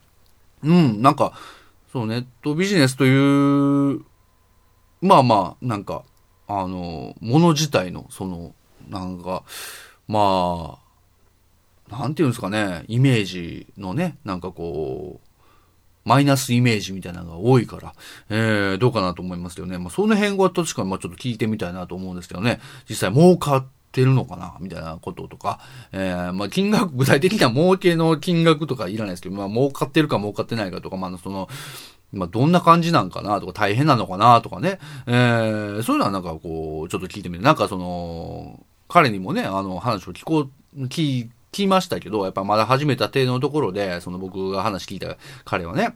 [0.62, 1.34] うん、なんか、
[1.92, 4.00] そう、ネットビジネスという、
[5.02, 6.04] まあまあ、なんか、
[6.48, 8.54] あの、もの自体の、その、
[8.88, 9.42] なんか、
[10.08, 10.78] ま
[11.90, 15.28] あ、なんていうんですかね、イメージのね、なんかこう、
[16.04, 17.94] マイナスイメージみたいなのが多いから、
[18.28, 19.78] えー、どうかなと思いますよね。
[19.78, 22.60] まあ、その辺は確かに、まあ、ちょっと聞いてみたいなと思うんですけどね。
[22.88, 25.60] 実際儲かってるのかなみたいなこととか、
[25.92, 31.48] えー、まあ、金額、具体的な儲けの金額とかいらないですけど、まあ、儲かってるか儲かってないかとか、まあ、その、
[32.12, 34.78] まあ、どんな感じなんかなとか、大変なのかなとかね。
[35.06, 37.42] えー、そういうのはなんかこう、ちょっと聞いてみる。
[37.42, 45.94] なんかその、彼にもね、あの、話を聞こう、聞きましたけど、やっぱまだ始めた程度のところで、その僕が話聞いた彼はね、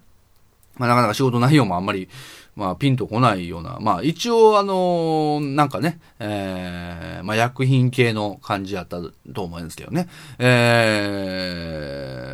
[0.76, 2.08] まあなかなか仕事内容もあんまり、
[2.56, 8.98] まあピンとこないような、まあ一応あのなんかね、えー、まあ薬品系の感じやった
[9.32, 10.08] と思うんですけどね。
[10.38, 11.18] え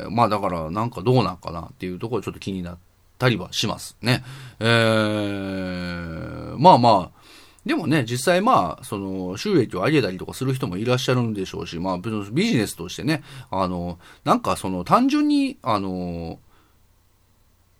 [0.07, 2.78] ー、まあだからなんかどうなんかなっていうところちょっと気になっ
[3.18, 4.22] たりはしますね。
[4.61, 7.23] えー、まあまあ、
[7.66, 16.38] でもね、実際まあ、その、収益を上げたりとかする人もいらっしゃるんでしょうし、まあ、ビジネスとしてね、あの、なんかその、単純に、あの、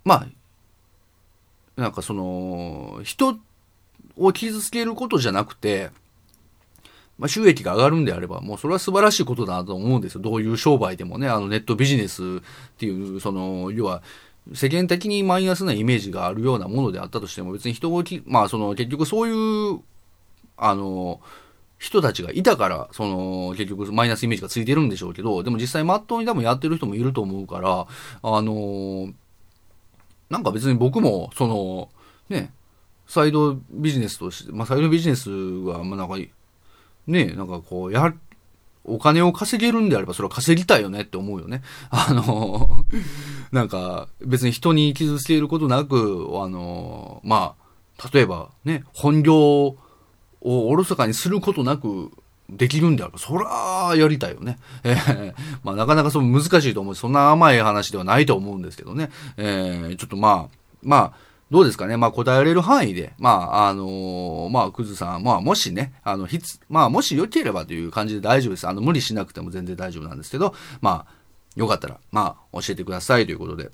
[0.05, 0.26] ま
[1.76, 3.37] あ、なんかその、人
[4.16, 5.91] を傷つけることじゃなくて、
[7.18, 10.20] まあ、収益が上がるんであれば、もうそれは素晴らしいことだと思うんですよ。
[10.20, 12.26] どういう商売でもね、あのネットビジネスっ
[12.78, 14.03] ていう、その、要は、
[14.53, 19.80] 世間的にマイナスなイメージがあるようなものであったとしても、別に人をき、まあその結局そういう、
[20.57, 21.20] あの、
[21.78, 27.86] 人たちがいたから、その、結局マイナスイメージがついてるんでしょうけど、でも実際まっとうに多分やってる人もいると思うから、
[28.22, 29.12] あの、
[30.30, 31.88] なんか別に僕も、その、
[32.28, 32.53] ね、
[33.07, 36.16] サイドビジネスとして、まあサイドビジネスは、まあなんか、
[37.07, 38.14] ね、なんかこう、や、
[38.85, 41.62] お金を稼げるんであれば、それは稼ぎたいよねって思うよね。
[41.91, 42.85] あの、
[43.51, 47.55] なんか、別に人に傷つけることなく、あの、ま
[47.99, 49.76] あ、例えばね、本業を
[50.41, 52.12] おろそかにすることなく、
[52.51, 54.59] できるんであれば、そら、やりたいよね。
[54.85, 59.11] えー、まあ、なかなかその難しいと思うそんな甘い話ではないと思うんですけどね。
[59.39, 61.12] えー、ちょっとまあ、まあ、
[61.55, 61.97] どうですかね。
[61.97, 68.67] まあ、答えられる範囲で、まあ、あのー、まあ、クズさん、まあ、もしね、あの、ひつ、まあ、もし良ければという感じで大丈夫です。
[68.67, 71.15] あの、無理しなくても全然大丈夫なんですけど、まあ、
[71.55, 73.71] よかったら、まあ、教えてくださいということで。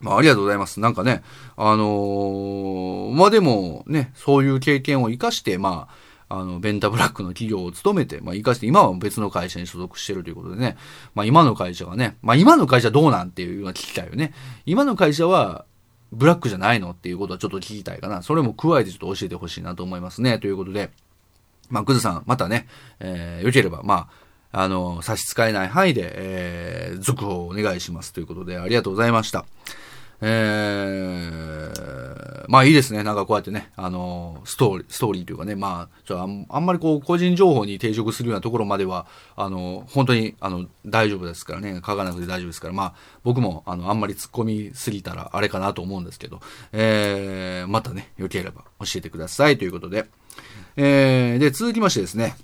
[0.00, 0.80] まあ、ありがとうございます。
[0.80, 1.22] なんかね、
[1.56, 5.88] あのー、まあでも、ね、そういう経験を活かして、ま
[6.28, 10.76] あ、あの、ベンタブラックの企業を務めて、まあ、活かして、今は別の会社に所属してるということでね、
[11.14, 14.34] まあ、今の会社はね、まあ、今の会社どうなんっていうのは聞きたいよね。
[14.66, 15.64] 今の会社は、
[16.12, 16.90] ブラックじゃないの？
[16.90, 18.22] っていうことはちょっと聞きたいかな。
[18.22, 20.38] それも加えてちょっと教えてほしいなと思いますね。
[20.38, 20.90] ということで、
[21.68, 22.66] まあ、クズさん、またね、
[22.98, 24.08] えー、よければ、ま
[24.52, 29.44] あ、あの、差し支えない範囲で、えー、続報をお願いしますということで、ありがとうございました。
[30.20, 33.04] えー、まあいいですね。
[33.04, 39.06] なんかこうやってね、あの、ストーリー、ストーリーというかね、まあ、ちょあんあんまりこう、個人情報に抵触するようなところまでは、
[39.36, 46.40] あの、本当に、あの、大丈夫ですからね、書かなくて大丈夫ですから、まあ、僕も、あの、あんまり突っ込みすぎたら、あれかなと思うんですけど、
[46.72, 49.58] えー、またね、よければ教えてください。
[49.58, 50.06] ということで、
[50.76, 52.36] えー、で、続きましてですね、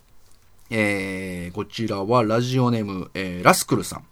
[0.71, 4.05] えー、こちらはラジオネーム、えー、ラスクルさん。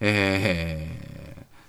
[0.00, 1.25] えー、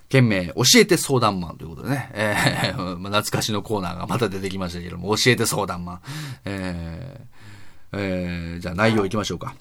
[0.10, 6.00] 件名、教えて相談マンということでね、えー、 懐かしのコーナーがまた出てきましたけども、教えて相談マン。
[6.46, 9.56] えー、えー、じゃあ内容いきましょうか。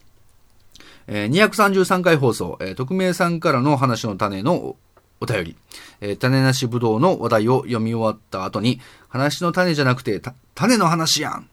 [1.09, 4.77] えー、233回放送、えー、匿名さんからの話の種の
[5.21, 5.57] お便り、
[6.01, 10.21] えー、種なしぶどうの話題を読み終わった後に、話の種じゃなくて、
[10.55, 11.49] 種の話やん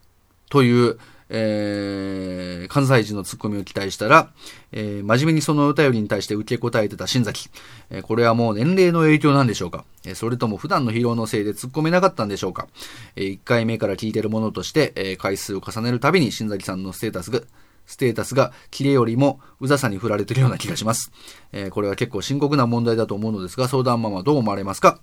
[0.50, 1.00] という、
[1.30, 4.32] えー、関西人のツッコミを期待したら、
[4.72, 7.50] えー、真面目にそのお便りに対して受け答えてた新崎。
[7.90, 12.68] えー、これはもう年齢の影響なんでしょうか、え、それとも普段の疲労のせいで突っ込めなかったんでしょうか、
[13.16, 17.42] えー、1回目から聞いてるものとして、え、回数を重ねるたびに新崎さんのステータスが、
[17.86, 21.12] ステータスがキレよりもうざさに振られてるような気がします。
[21.52, 25.00] えー、これは結構深刻な問題だと思うのですが、相談ママはどう思われますか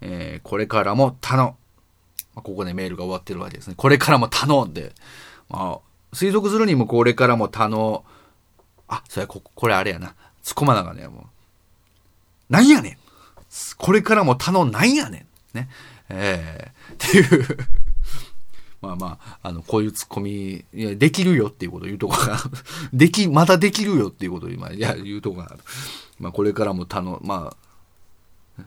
[0.00, 1.56] えー、これからも頼、
[2.34, 3.74] まここでメールが終わってるわけですね。
[3.76, 4.92] これからも頼んで、
[5.50, 5.78] あ、
[6.12, 8.04] 推測するにもこれからも他の、
[8.88, 10.14] あ、それこ、これあれやな。
[10.42, 12.52] 突っ込まながね、もう。
[12.52, 12.96] なんやねん
[13.76, 15.68] これからも他のなんやねんね。
[16.10, 17.46] えー、っていう
[18.80, 22.38] まあまあ、あの、こういう突っ込み、いや、できるよっていうこと言うとこが、
[22.92, 25.56] でき、まだできるよっていうことを今、いや、言うとこが、
[26.18, 27.52] まあこれからも他の、ま
[28.58, 28.64] あ、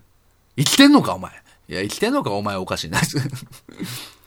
[0.58, 1.32] 生きてんのかお前。
[1.70, 3.00] いや、生きてんのかお前おかしいな。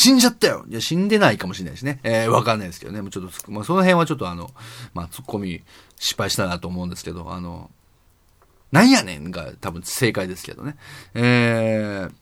[0.00, 1.98] 死んじゃったよいや、死んでないかもしれないしね。
[2.04, 3.02] えー、わかんないですけどね。
[3.02, 4.48] もうちょっと、まあ、その辺はちょっとあの、
[4.94, 5.64] まあ、ツッコミ
[5.98, 7.68] 失敗したなと思うんですけど、あの、
[8.70, 10.76] なんやねんが多分正解ですけどね。
[11.14, 12.12] えー、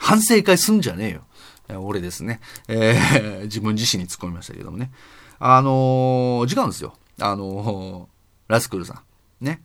[0.00, 1.20] 反省会すんじゃね
[1.68, 1.78] えよ。
[1.78, 2.40] 俺ですね。
[2.66, 4.90] えー、自分自身に突っ込みましたけどもね。
[5.38, 6.94] あのー、時間ですよ。
[7.20, 9.04] あのー、ラスクルさ
[9.40, 9.44] ん。
[9.44, 9.62] ね。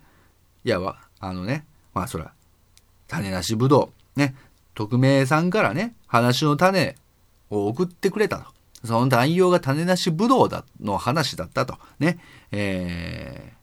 [0.63, 1.65] いや、わ、あのね、
[1.95, 2.31] まあそら、
[3.07, 4.19] 種なしぶどう。
[4.19, 4.35] ね。
[4.75, 6.95] 匿名さんからね、話の種
[7.49, 8.45] を送ってくれたと。
[8.85, 11.77] その内容が種なしぶどうだ、の話だったと。
[11.99, 12.19] ね。
[12.51, 13.53] え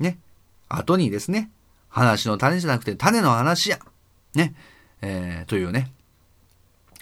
[0.00, 0.18] ー、ね。
[0.68, 1.50] 後にですね、
[1.88, 3.78] 話の種じゃなくて種の話や。
[4.34, 4.54] ね。
[5.00, 5.92] えー、というね、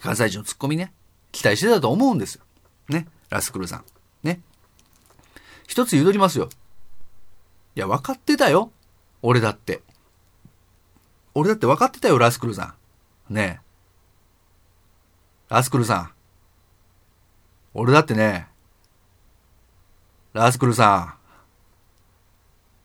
[0.01, 0.93] 関西人のツッコミね、
[1.33, 2.45] 期待してたと思うんですよ。
[2.89, 3.07] ね。
[3.29, 3.85] ラスクルさん。
[4.23, 4.41] ね。
[5.67, 6.49] 一つ言うとりますよ。
[7.77, 8.73] いや、分かってたよ。
[9.23, 9.83] 俺だって。
[11.35, 12.75] 俺だって分かってたよ、ラスクルさ
[13.31, 13.35] ん。
[13.35, 13.61] ね。
[15.51, 16.11] ラスクルさん。
[17.75, 18.47] 俺だってね、
[20.33, 21.15] ラスクルさん。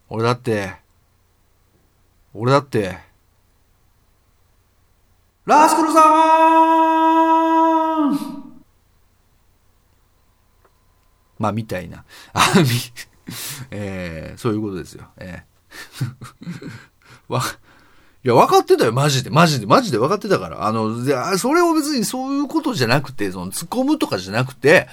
[0.09, 0.74] 俺だって、
[2.34, 2.97] 俺だって、
[5.45, 5.99] ラスクルさ
[8.09, 8.45] ん
[11.38, 12.03] まあ、みたいな。
[12.34, 12.66] あ、み、
[13.70, 15.07] えー、そういうことですよ。
[15.18, 17.43] えー、 わ、
[18.26, 19.30] いや、分かってたよ、マジで。
[19.30, 20.65] マジで、マジで分かってたから。
[20.65, 24.88] あの、いやそれを別にそういうことじゃなくて、その、突っ込むとかじゃなくて、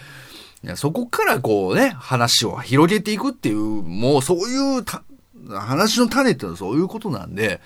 [0.62, 5.02] いやそこからこうね、話を広げていくっていう、もうそういうた、
[5.48, 7.62] 話の種ってのはそういうことなんで、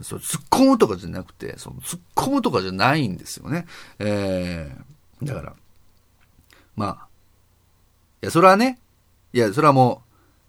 [0.00, 3.66] そ突っ込むとかじゃなくて、その突っ込むとかじゃないんですよね。
[3.98, 5.52] えー、だから、
[6.74, 7.06] まあ、
[8.22, 8.78] いや、それはね、
[9.34, 10.02] いや、それはも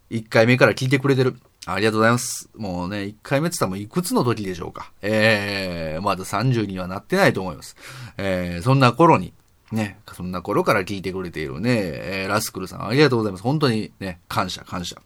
[0.09, 1.35] う、1回目から聞いてくれてる。
[1.65, 2.49] ありがとうございます。
[2.55, 4.91] もうね、1回目って言ったらもういくつの時でしょうか。
[5.01, 7.75] えー、まだ30にはなってないと思います。
[8.17, 9.33] えー、そんな頃に、
[9.71, 13.43] ね、そんな頃から聞いてくれているね、えー、ラスクルさん、ありがとうございます。
[13.43, 14.97] 本当にね、感謝、感謝。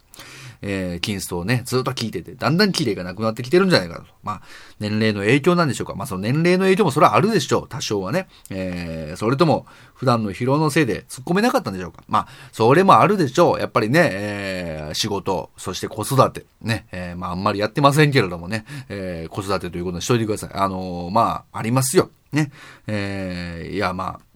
[0.61, 4.05] えー、キンストをね、ずっと聞いてて、だんだん綺麗がなくなってきてるんじゃないかと。
[4.23, 4.41] まあ、
[4.79, 5.95] 年齢の影響なんでしょうか。
[5.95, 7.67] まあ、その年齢の影響もそれはあるでしょう。
[7.67, 8.27] 多少はね。
[8.49, 12.03] えー、それとも、普段の疲労のせいで突っ込めなかったんでしょうか。
[12.07, 13.59] まあ、それもあるでしょう。
[13.59, 16.45] やっぱりね、えー、仕事、そして子育て。
[16.61, 20.49] ね、えー、まあ、あんまりやってませんけれどもね、えー、子育てということにしといてください。
[20.53, 22.09] あのーまあ、ありますよ。
[22.31, 22.51] ね。
[22.85, 24.26] えー、いや、まあ、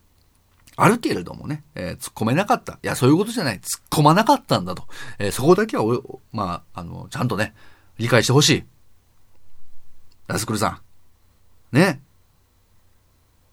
[0.83, 2.73] あるけれどもね、えー突っ込めなかった。
[2.73, 3.59] いや、そういうことじゃない。
[3.59, 4.87] 突っ込まなかったんだと。
[5.19, 7.53] えーそこだけはお、まあ、あの、ちゃんとね、
[7.99, 8.63] 理解してほしい。
[10.27, 10.81] ラスクルさ
[11.71, 11.75] ん。
[11.75, 12.01] ね。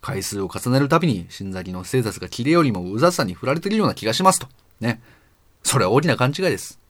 [0.01, 4.49] 回数を重ねるたびに、新崎のステータスがキレよりもうざさに振られてるような気がしますと。
[4.81, 5.03] ね。
[5.63, 6.81] それは大きな勘違いです。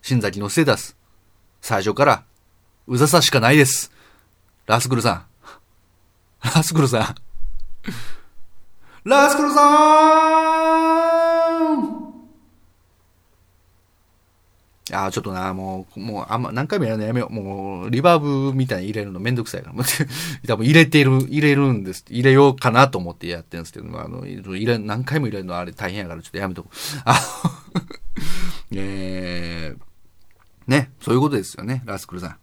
[0.00, 0.96] 新崎のステータス。
[1.60, 2.24] 最初から、
[2.86, 3.92] うざさしかないです。
[4.66, 5.26] ラスクルさん。
[6.54, 7.14] ラスクルさん。
[9.04, 10.90] ラスクルさん
[14.92, 17.32] あーちょっとな、もう、もう、あんま、何回もやるのやめよう。
[17.32, 19.84] もう、リバーブみたいに入れるのめんどくさいから。
[20.48, 22.04] 多分入れてる、入れるんです。
[22.08, 26.76] 入れようかなと思ってやってるんですけど、あの、入れ、何回も入れるのあれ大変やからちょっとやめとこう。
[27.04, 27.20] あ
[28.72, 29.80] えー、
[30.66, 32.36] ね、そういうことですよね、ラスクルさん。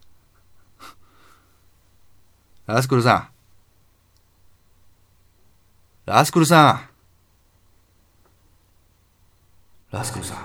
[2.67, 3.36] ラスクルさん。
[6.07, 6.79] ラスクルさん。
[9.93, 10.37] ラスクルさん。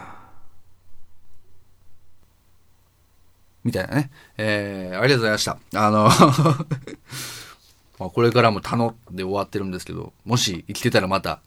[3.63, 4.11] みたいなね。
[4.39, 5.59] えー、ありがとうございました。
[5.75, 6.09] あの、
[8.01, 11.41] まあこれからも頼んで終わってるんですけど、もし生きてたらまた、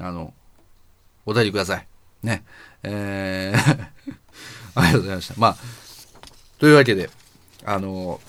[0.00, 0.34] あの、
[1.24, 1.86] お便りください。
[2.24, 2.44] ね。
[2.82, 3.88] えー、
[4.74, 5.34] ありがとうございました。
[5.38, 5.56] まあ、
[6.58, 7.08] というわけで、
[7.64, 8.20] あの、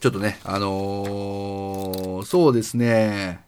[0.00, 3.45] ちょっとね、あのそうですね、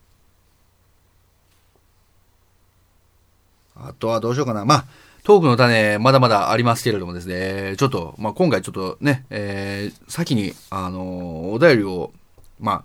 [3.81, 4.65] あとはどうしようかな。
[4.65, 4.85] まあ、
[5.25, 12.13] トークの種、まだまだありますけれどもですね、ちょっと、まあ、今回ちょっとね、えー、先に、あのーお便りを、
[12.61, 12.85] まあ、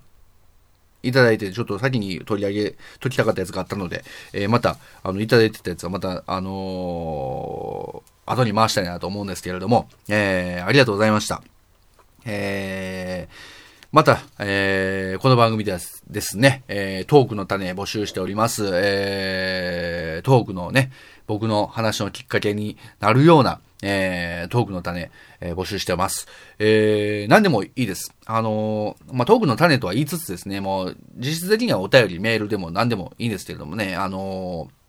[1.02, 11.42] いただいて、ちょっと先に取り上げ、解きたかったやつがあったので、えーまた、あの、いただいてたやつはまた、あのー後に回したいなと思うんですけれども、えー、ありがとうございました。
[12.24, 13.63] えー
[13.94, 15.78] また、えーこの番組では
[16.10, 18.68] ですね、えートークの種募集しております。
[18.74, 20.90] えートークのね、
[21.28, 26.26] 僕の話のきっかけになるような、えートークの種、えー募集してます。
[26.58, 28.12] えー何でもいいです。
[28.26, 34.83] あのーまあ、トークの種とは言いつつですね、もう、実質的にはお便り、メールでも何でもいいんですけれどもね、あのー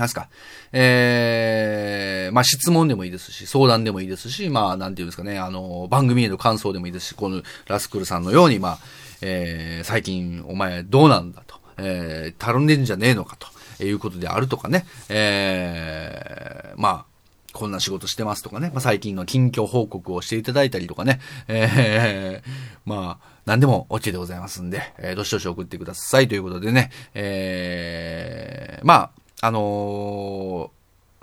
[0.00, 0.28] なんすか、
[0.72, 8.78] えー、まあ、質問でもいいですし、相談でもいいですし、まあ、なんていうんですかね、あの、番組への感想でもいいですし、このラスクルさんのように、まあ、
[9.20, 13.46] えー、最近お前どうなんだと、えー、たるんでんじゃねえのかと。
[13.82, 17.10] いうことであるとかね、えー、まあ、
[17.52, 22.48] こんな仕事してますとかね、まあ、最近の近況報告をしていただいたりとかね、えー、
[22.84, 29.10] まあ、何でも OK でございますんで、えー、どしどし送ってくださいということでね、えー、まあ、
[29.40, 30.70] あの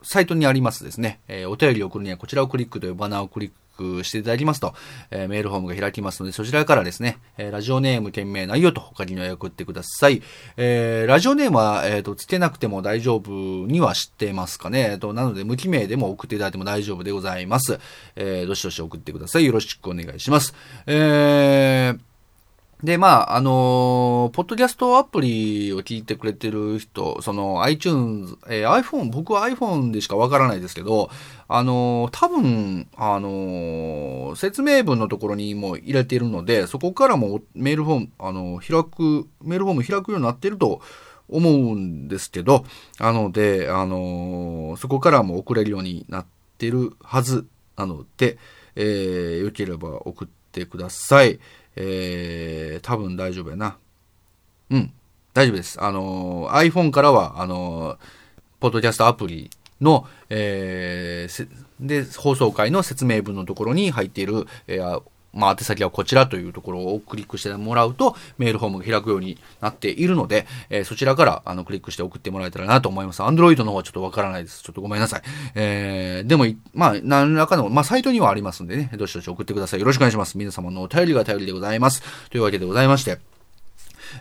[0.01, 4.73] ー、サイトにありますですね、えー、お便りを送るにはこちらをクリックというバナーをクリックしていただきますと、
[5.11, 10.23] えー、メールフォームが開きますので、そちらからですね、えー、ラジオネーム、件名、内容と他にの送ってください。
[10.57, 13.31] えー、ラジオネームは、えっ、と、つけなくても大丈夫
[13.67, 14.89] には知ってますかね？
[14.91, 17.79] えっ、と、なので、無記名でも送っていただいても大丈夫でございます。
[18.15, 19.45] えどしどし送ってください。
[19.45, 20.55] よろしくお願いします。
[20.87, 21.99] えー、
[22.83, 31.09] で、まあ、あのー、ポッドキャストアプリを聞いてくれてる人、その iTunes、えー、iPhone、僕は iPhone でしかわからないですけど、
[31.47, 40.81] あのー、多分、あの説明文のところにも入れているので、そこからもメールフォーム、あの開く、メールフォーム開くようになってると
[41.29, 42.63] 思うんですけど、
[42.99, 46.25] なので、あのそこからも送れるようになっ
[46.59, 48.37] てるはずなので、
[48.75, 51.39] えー、よければ送ってください。
[51.77, 53.77] えー、多分大丈夫やな。
[54.69, 54.91] うん、
[55.33, 55.81] 大丈夫です。
[55.81, 57.97] あのー、iPhone からは、あのー、
[58.59, 59.49] ポッドキャストアプリ
[59.79, 61.47] の、えー、
[61.79, 65.03] で、放送回の説明文のところに入っている、えー、
[65.37, 73.21] まあ、宛先はこちらというところをクリックしてもらうと、メールフォームが開くようになっているので、えー、そちらからあのクリックして送ってもらえたらなと思います。
[73.21, 74.63] Android の方はちょっとわからないです。
[74.63, 75.21] ちょっとごめんなさい。
[75.55, 79.79] えー、でも、まあ、何らかの、まあ、サイトにはありますんでね、どしどし送ってください。
[79.79, 80.37] よろしくお願いします。
[80.37, 82.01] 皆様のお便りが頼りでございます。
[82.29, 83.36] というわけでございまして、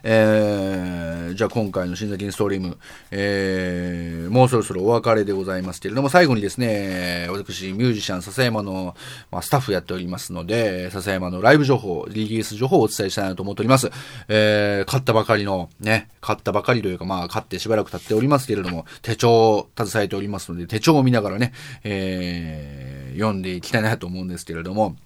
[0.02, 2.78] えー、じゃあ今回の新崎ストリーム、
[3.10, 8.94] えー、もうそろそろお別れでございますけれども、最後にですね、私、ミュージシャン笹山の、
[9.30, 13.90] まあ、スタッフやっておりますので、笹山のライブ情報、リリース情報をお伝えしたいなと思っております。
[14.28, 21.52] えー、買ったばかりの、ね、買ったばかりというか、まあ、買ってしばらく経っておりますけれども、手帳を携えておりますので、手帳を見ながらね、
[21.84, 24.96] えー、読んでいきたいなと思うんですけれども、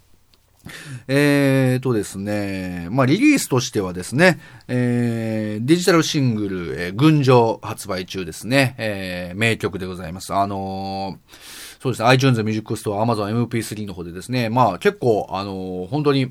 [1.08, 10.34] えーとですね、まあ、リリースとしてはですね、えー、デジタルシングル、えー、群青発売中ですね、えー、名曲でございます。
[10.34, 16.30] あのー、そうですね、iTunes Music Store、Amazon MP3 の方でですね、まあ結構、あのー、本当に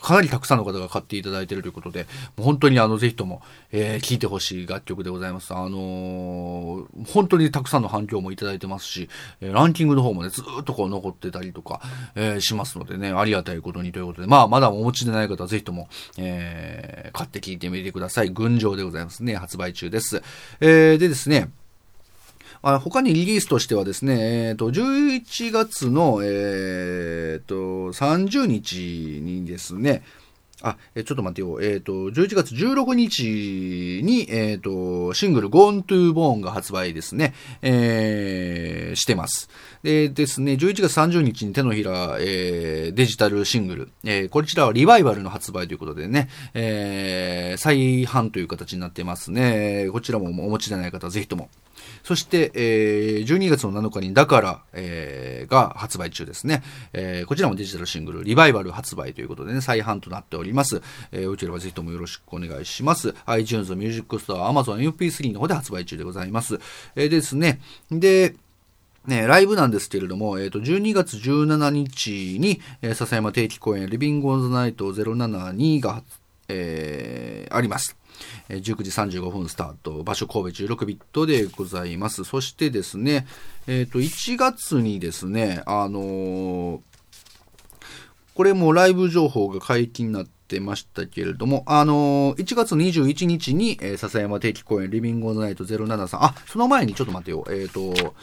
[0.00, 2.04] かなりたくさんの方が買っていただいているということで、
[2.36, 3.42] もう本当にあの、ぜひとも、
[3.72, 5.54] えー、聴いてほしい楽曲でございます。
[5.54, 9.08] あのー、本当にたくさんの反響もいただいてますし、
[9.40, 11.80] え、ランキングの方もね、ずっとこう残ってたりとか、
[12.14, 15.88] えー、しますのでね、ありがたいことにということで、まあ、まだお持ちでない方はぜひとも、
[16.18, 18.30] えー、買って聴いてみてください。
[18.30, 19.36] 群青でございますね。
[19.36, 20.22] 発売中です。
[20.60, 21.50] えー、でですね、
[22.62, 27.54] あ他にリリースとしてはですね、えっ、ー、と、11月の、えっ、ー、と、
[27.92, 30.02] 30日にですね、
[30.62, 31.58] あ、えちょっと待ってよ。
[31.62, 39.48] えっ、ー、と、11月16日に、えっ、ー、と、シングル Gone to Bone が発売ですね、えー、してます。
[39.82, 49.88] でですね、11月30日に手のひら、えー、デジタルシングル、えー、こちらはリバイバルの発売ということでね、えー、再販という形になってますね。
[49.90, 51.48] こちらもお持ちでない方はぜひとも
[52.02, 56.62] そして、えー、12月の7日にだから、えー、が発売中ですね。
[56.92, 60.82] えー、こちらもデジタルシングル、リバイバル発売ということでね、再販となっております。
[61.12, 63.14] えー、よければぜひともよろしくお願いします。
[63.26, 66.58] iTunes、Music Store、Amazon MP3 の方で発売中でございます。
[66.96, 67.60] えー、ですね。
[67.90, 68.34] で、
[69.06, 76.02] ね、ライブなんですけれども、えっ、ー、と、12月17日に、えー、笹山定期公演、リビングオンズナイト072が、
[76.48, 77.96] えー、あります。
[78.48, 82.24] 19時35分スタート、場所神戸16ビットでございます。
[82.24, 83.26] そしてですね、
[83.66, 86.80] えっ、ー、と、1月にですね、あのー、
[88.34, 98.14] これもライブ情報が解禁になってましたけれども、あのー、1月21日に、えー、笹山定期公演、リビングオンナイト073、あ、その前にちょっと待ってよ、えっ、と、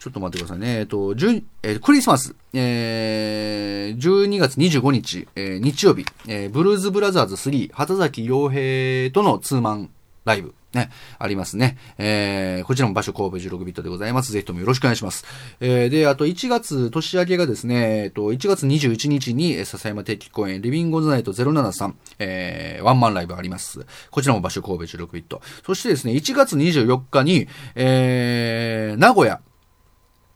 [0.00, 0.78] ちょっと待ってくださいね。
[0.78, 9.90] えっと、えー、クリスマス、えー、12月25日、えー、日曜日、えー、ブルーズブラザーズ3、畑崎洋平とのツーマン
[10.24, 10.88] ライブ、ね、
[11.18, 11.76] ありますね。
[11.98, 14.32] えー、こちらも場所神戸16ビットでございます。
[14.32, 15.26] ぜひともよろしくお願いします。
[15.60, 23.84] えー、で、あと1月、年明けがですね、えっと、1月21日に、笹山定期公演、リビングオンズナイト073、えー、ワンマンライブあります。
[24.10, 25.42] こちらも場所神戸16ビット。
[25.66, 29.42] そしてですね、1月24日に、えー、名古屋、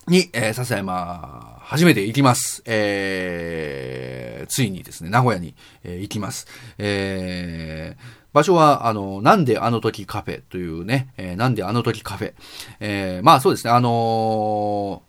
[0.07, 2.63] に、えー、笹山、初めて行きます。
[2.67, 6.47] えー、ついにですね、名古屋に、えー、行きます。
[6.79, 8.03] えー、
[8.35, 12.35] 場所は、あの、なんであの時カフェというね、えー、なんであの時カフェ。
[12.81, 15.03] えー、まあそうですね、あの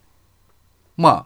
[0.97, 1.25] ー、まあ、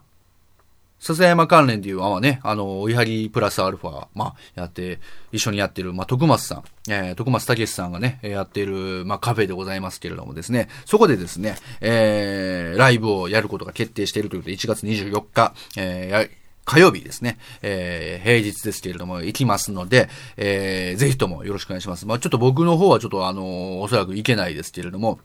[1.00, 5.00] 笹山関連でいう、あ、まあね、あの、追い張りプラスアルファ、まあ、やって、
[5.32, 22.06] 一緒にやってる、まあ、徳松さん、えー、徳松武さんがね、やってる、まあ、カフェでございますけれどもですね、そこでですね、えー、ライブをやることが決定しているということで、1月24日、えー火曜日ですね、えー平日ですけれども、行きますので、えーぜひともよろしくお願いします。
[22.06, 25.20] まあ、ちょっと僕の方はちょっとあのおそらく行けないですけれども、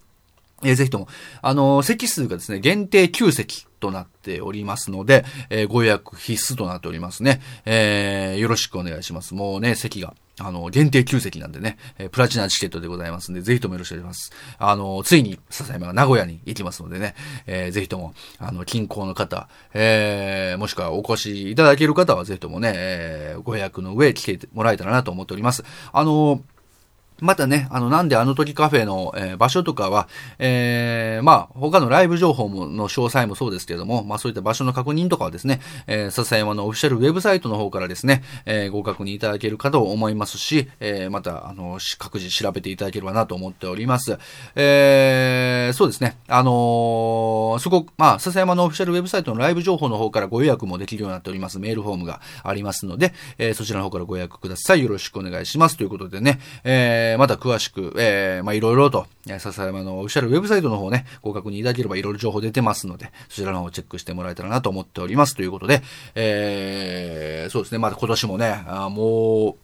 [0.63, 1.07] えーぜひとも、
[1.43, 7.41] あの席数がですね、限定9席となっておりますので、えーご予約必須となっておりますね。
[7.67, 9.35] えーよろしくお願いします。
[9.35, 14.33] もうね、席が、あの、限定9席なんでね、えープラチナチケットでございますんで、ぜひともよろしくお願いします。
[14.59, 17.15] あの、ついに、笹山が名古屋に行きますのでね、
[17.47, 25.65] えーぜひとも、あの、近郊の方、えーもしくはお越しいただける方は、ぜひともね、えーご予約の上来てもらえたらなと思っております。
[25.93, 26.43] あの
[27.21, 30.09] またね、あの、なんであの時カフェの、えー場所とかは、
[30.39, 44.19] えーまあ、他のライブ情報も、の詳細もそうですけども、まあそういった場所の確認とかはですね、えー、笹山のオフィシャルウェブサイトの方からですね、えーご確認いただけるかと思いますし、えーまた、あの、各自調べていただければなと思っております。
[44.55, 51.59] えーそうですね、あのーそこ、まあ、笹山のオフィシャルウェブサイトのライブ情報の方からご予約もできるようになっております。
[51.59, 54.83] メールフォームがありますので、えーそちらの方からご予約ください。
[54.83, 55.77] よろしくお願いします。
[55.77, 65.35] ということでね、えーまた詳しく、えーまあ、いろいろと、笹山のオフィシャルウェブサイトの方ね、ご確認いただければいろいろ情報出てますので、そちらの方をチェックしてもらえたらなと思っております。
[65.35, 65.83] ということで、
[66.15, 69.57] えーそうですね、また今年もね、あもう、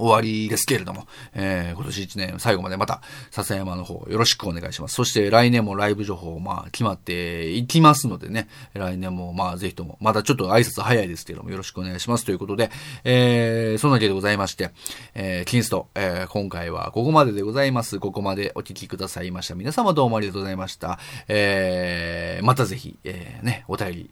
[0.00, 4.94] 終わりですけれども、えー今年1年最後までまた、笹山の方よろしくお願いします。
[4.94, 12.70] そして来年もライブ情報、まあ、決まっていきますのでね、来年もまあ、ぜひとも、まだちょっと挨拶早いですけれども、よろしくお願いしますということで、
[13.04, 14.70] えー、そんなわけでございまして、
[15.14, 17.98] えー、キンスト、えー今回はここまででございます。
[17.98, 19.54] ここまでお聞きくださいました。
[19.54, 20.98] 皆様どうもありがとうございました。
[21.28, 24.10] えー、またぜひ、えー、ね、お便り、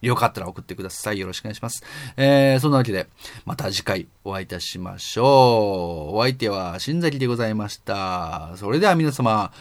[0.00, 1.18] よかったら送ってください。
[1.18, 1.82] よろしくお願いします。
[2.16, 3.08] えー、そんなわけで、
[3.44, 6.16] また次回お会いいたしましょう。
[6.16, 8.52] お相手は新崎でございました。
[8.56, 9.52] それでは皆様、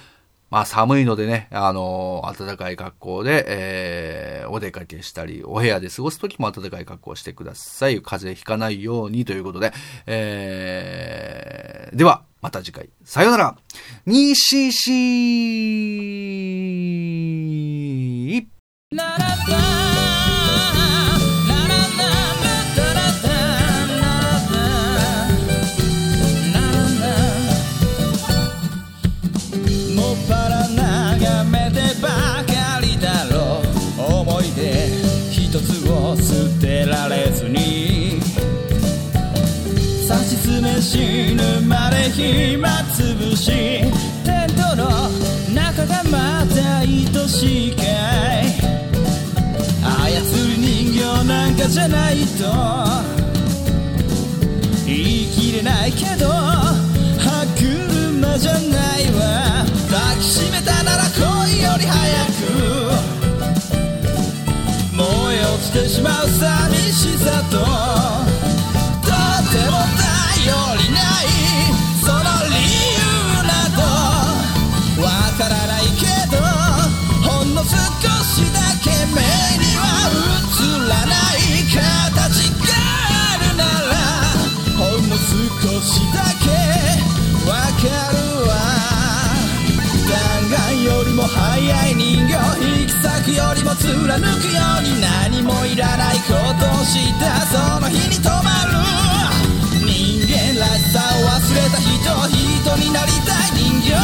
[0.50, 8.02] まあ寒いのでね、あの暖かい格好で、えー、お出かけしたり、お部屋で過ごすときも暖かい格好をしてください。
[8.02, 9.74] 風邪ひかないようにということで、
[10.08, 12.90] えー、では、また次回。
[13.04, 13.58] さようなら。
[14.06, 14.90] にしし
[18.92, 20.19] もっ
[40.90, 40.98] 死
[41.36, 43.52] ぬまで暇つぶし。
[43.52, 45.08] テントの
[45.54, 47.86] 中がまた愛しいかい。
[49.84, 49.86] 操
[50.48, 52.44] り人形なんかじゃないと。
[54.88, 59.64] 言い切れないけど歯車じゃないわ。
[59.92, 61.22] 抱きしめたなら恋
[61.62, 62.42] より早く。
[64.98, 68.19] 燃え落ちてしまう寂しさと。
[93.76, 98.74] 貫くように何もいらないことをしたその日に止まる。
[99.86, 101.90] 人間らしさを忘れた人
[102.30, 103.94] 人になりたい人形。
[103.94, 103.98] あ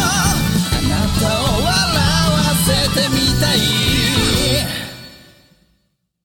[0.89, 4.84] なたを笑わせてみたい。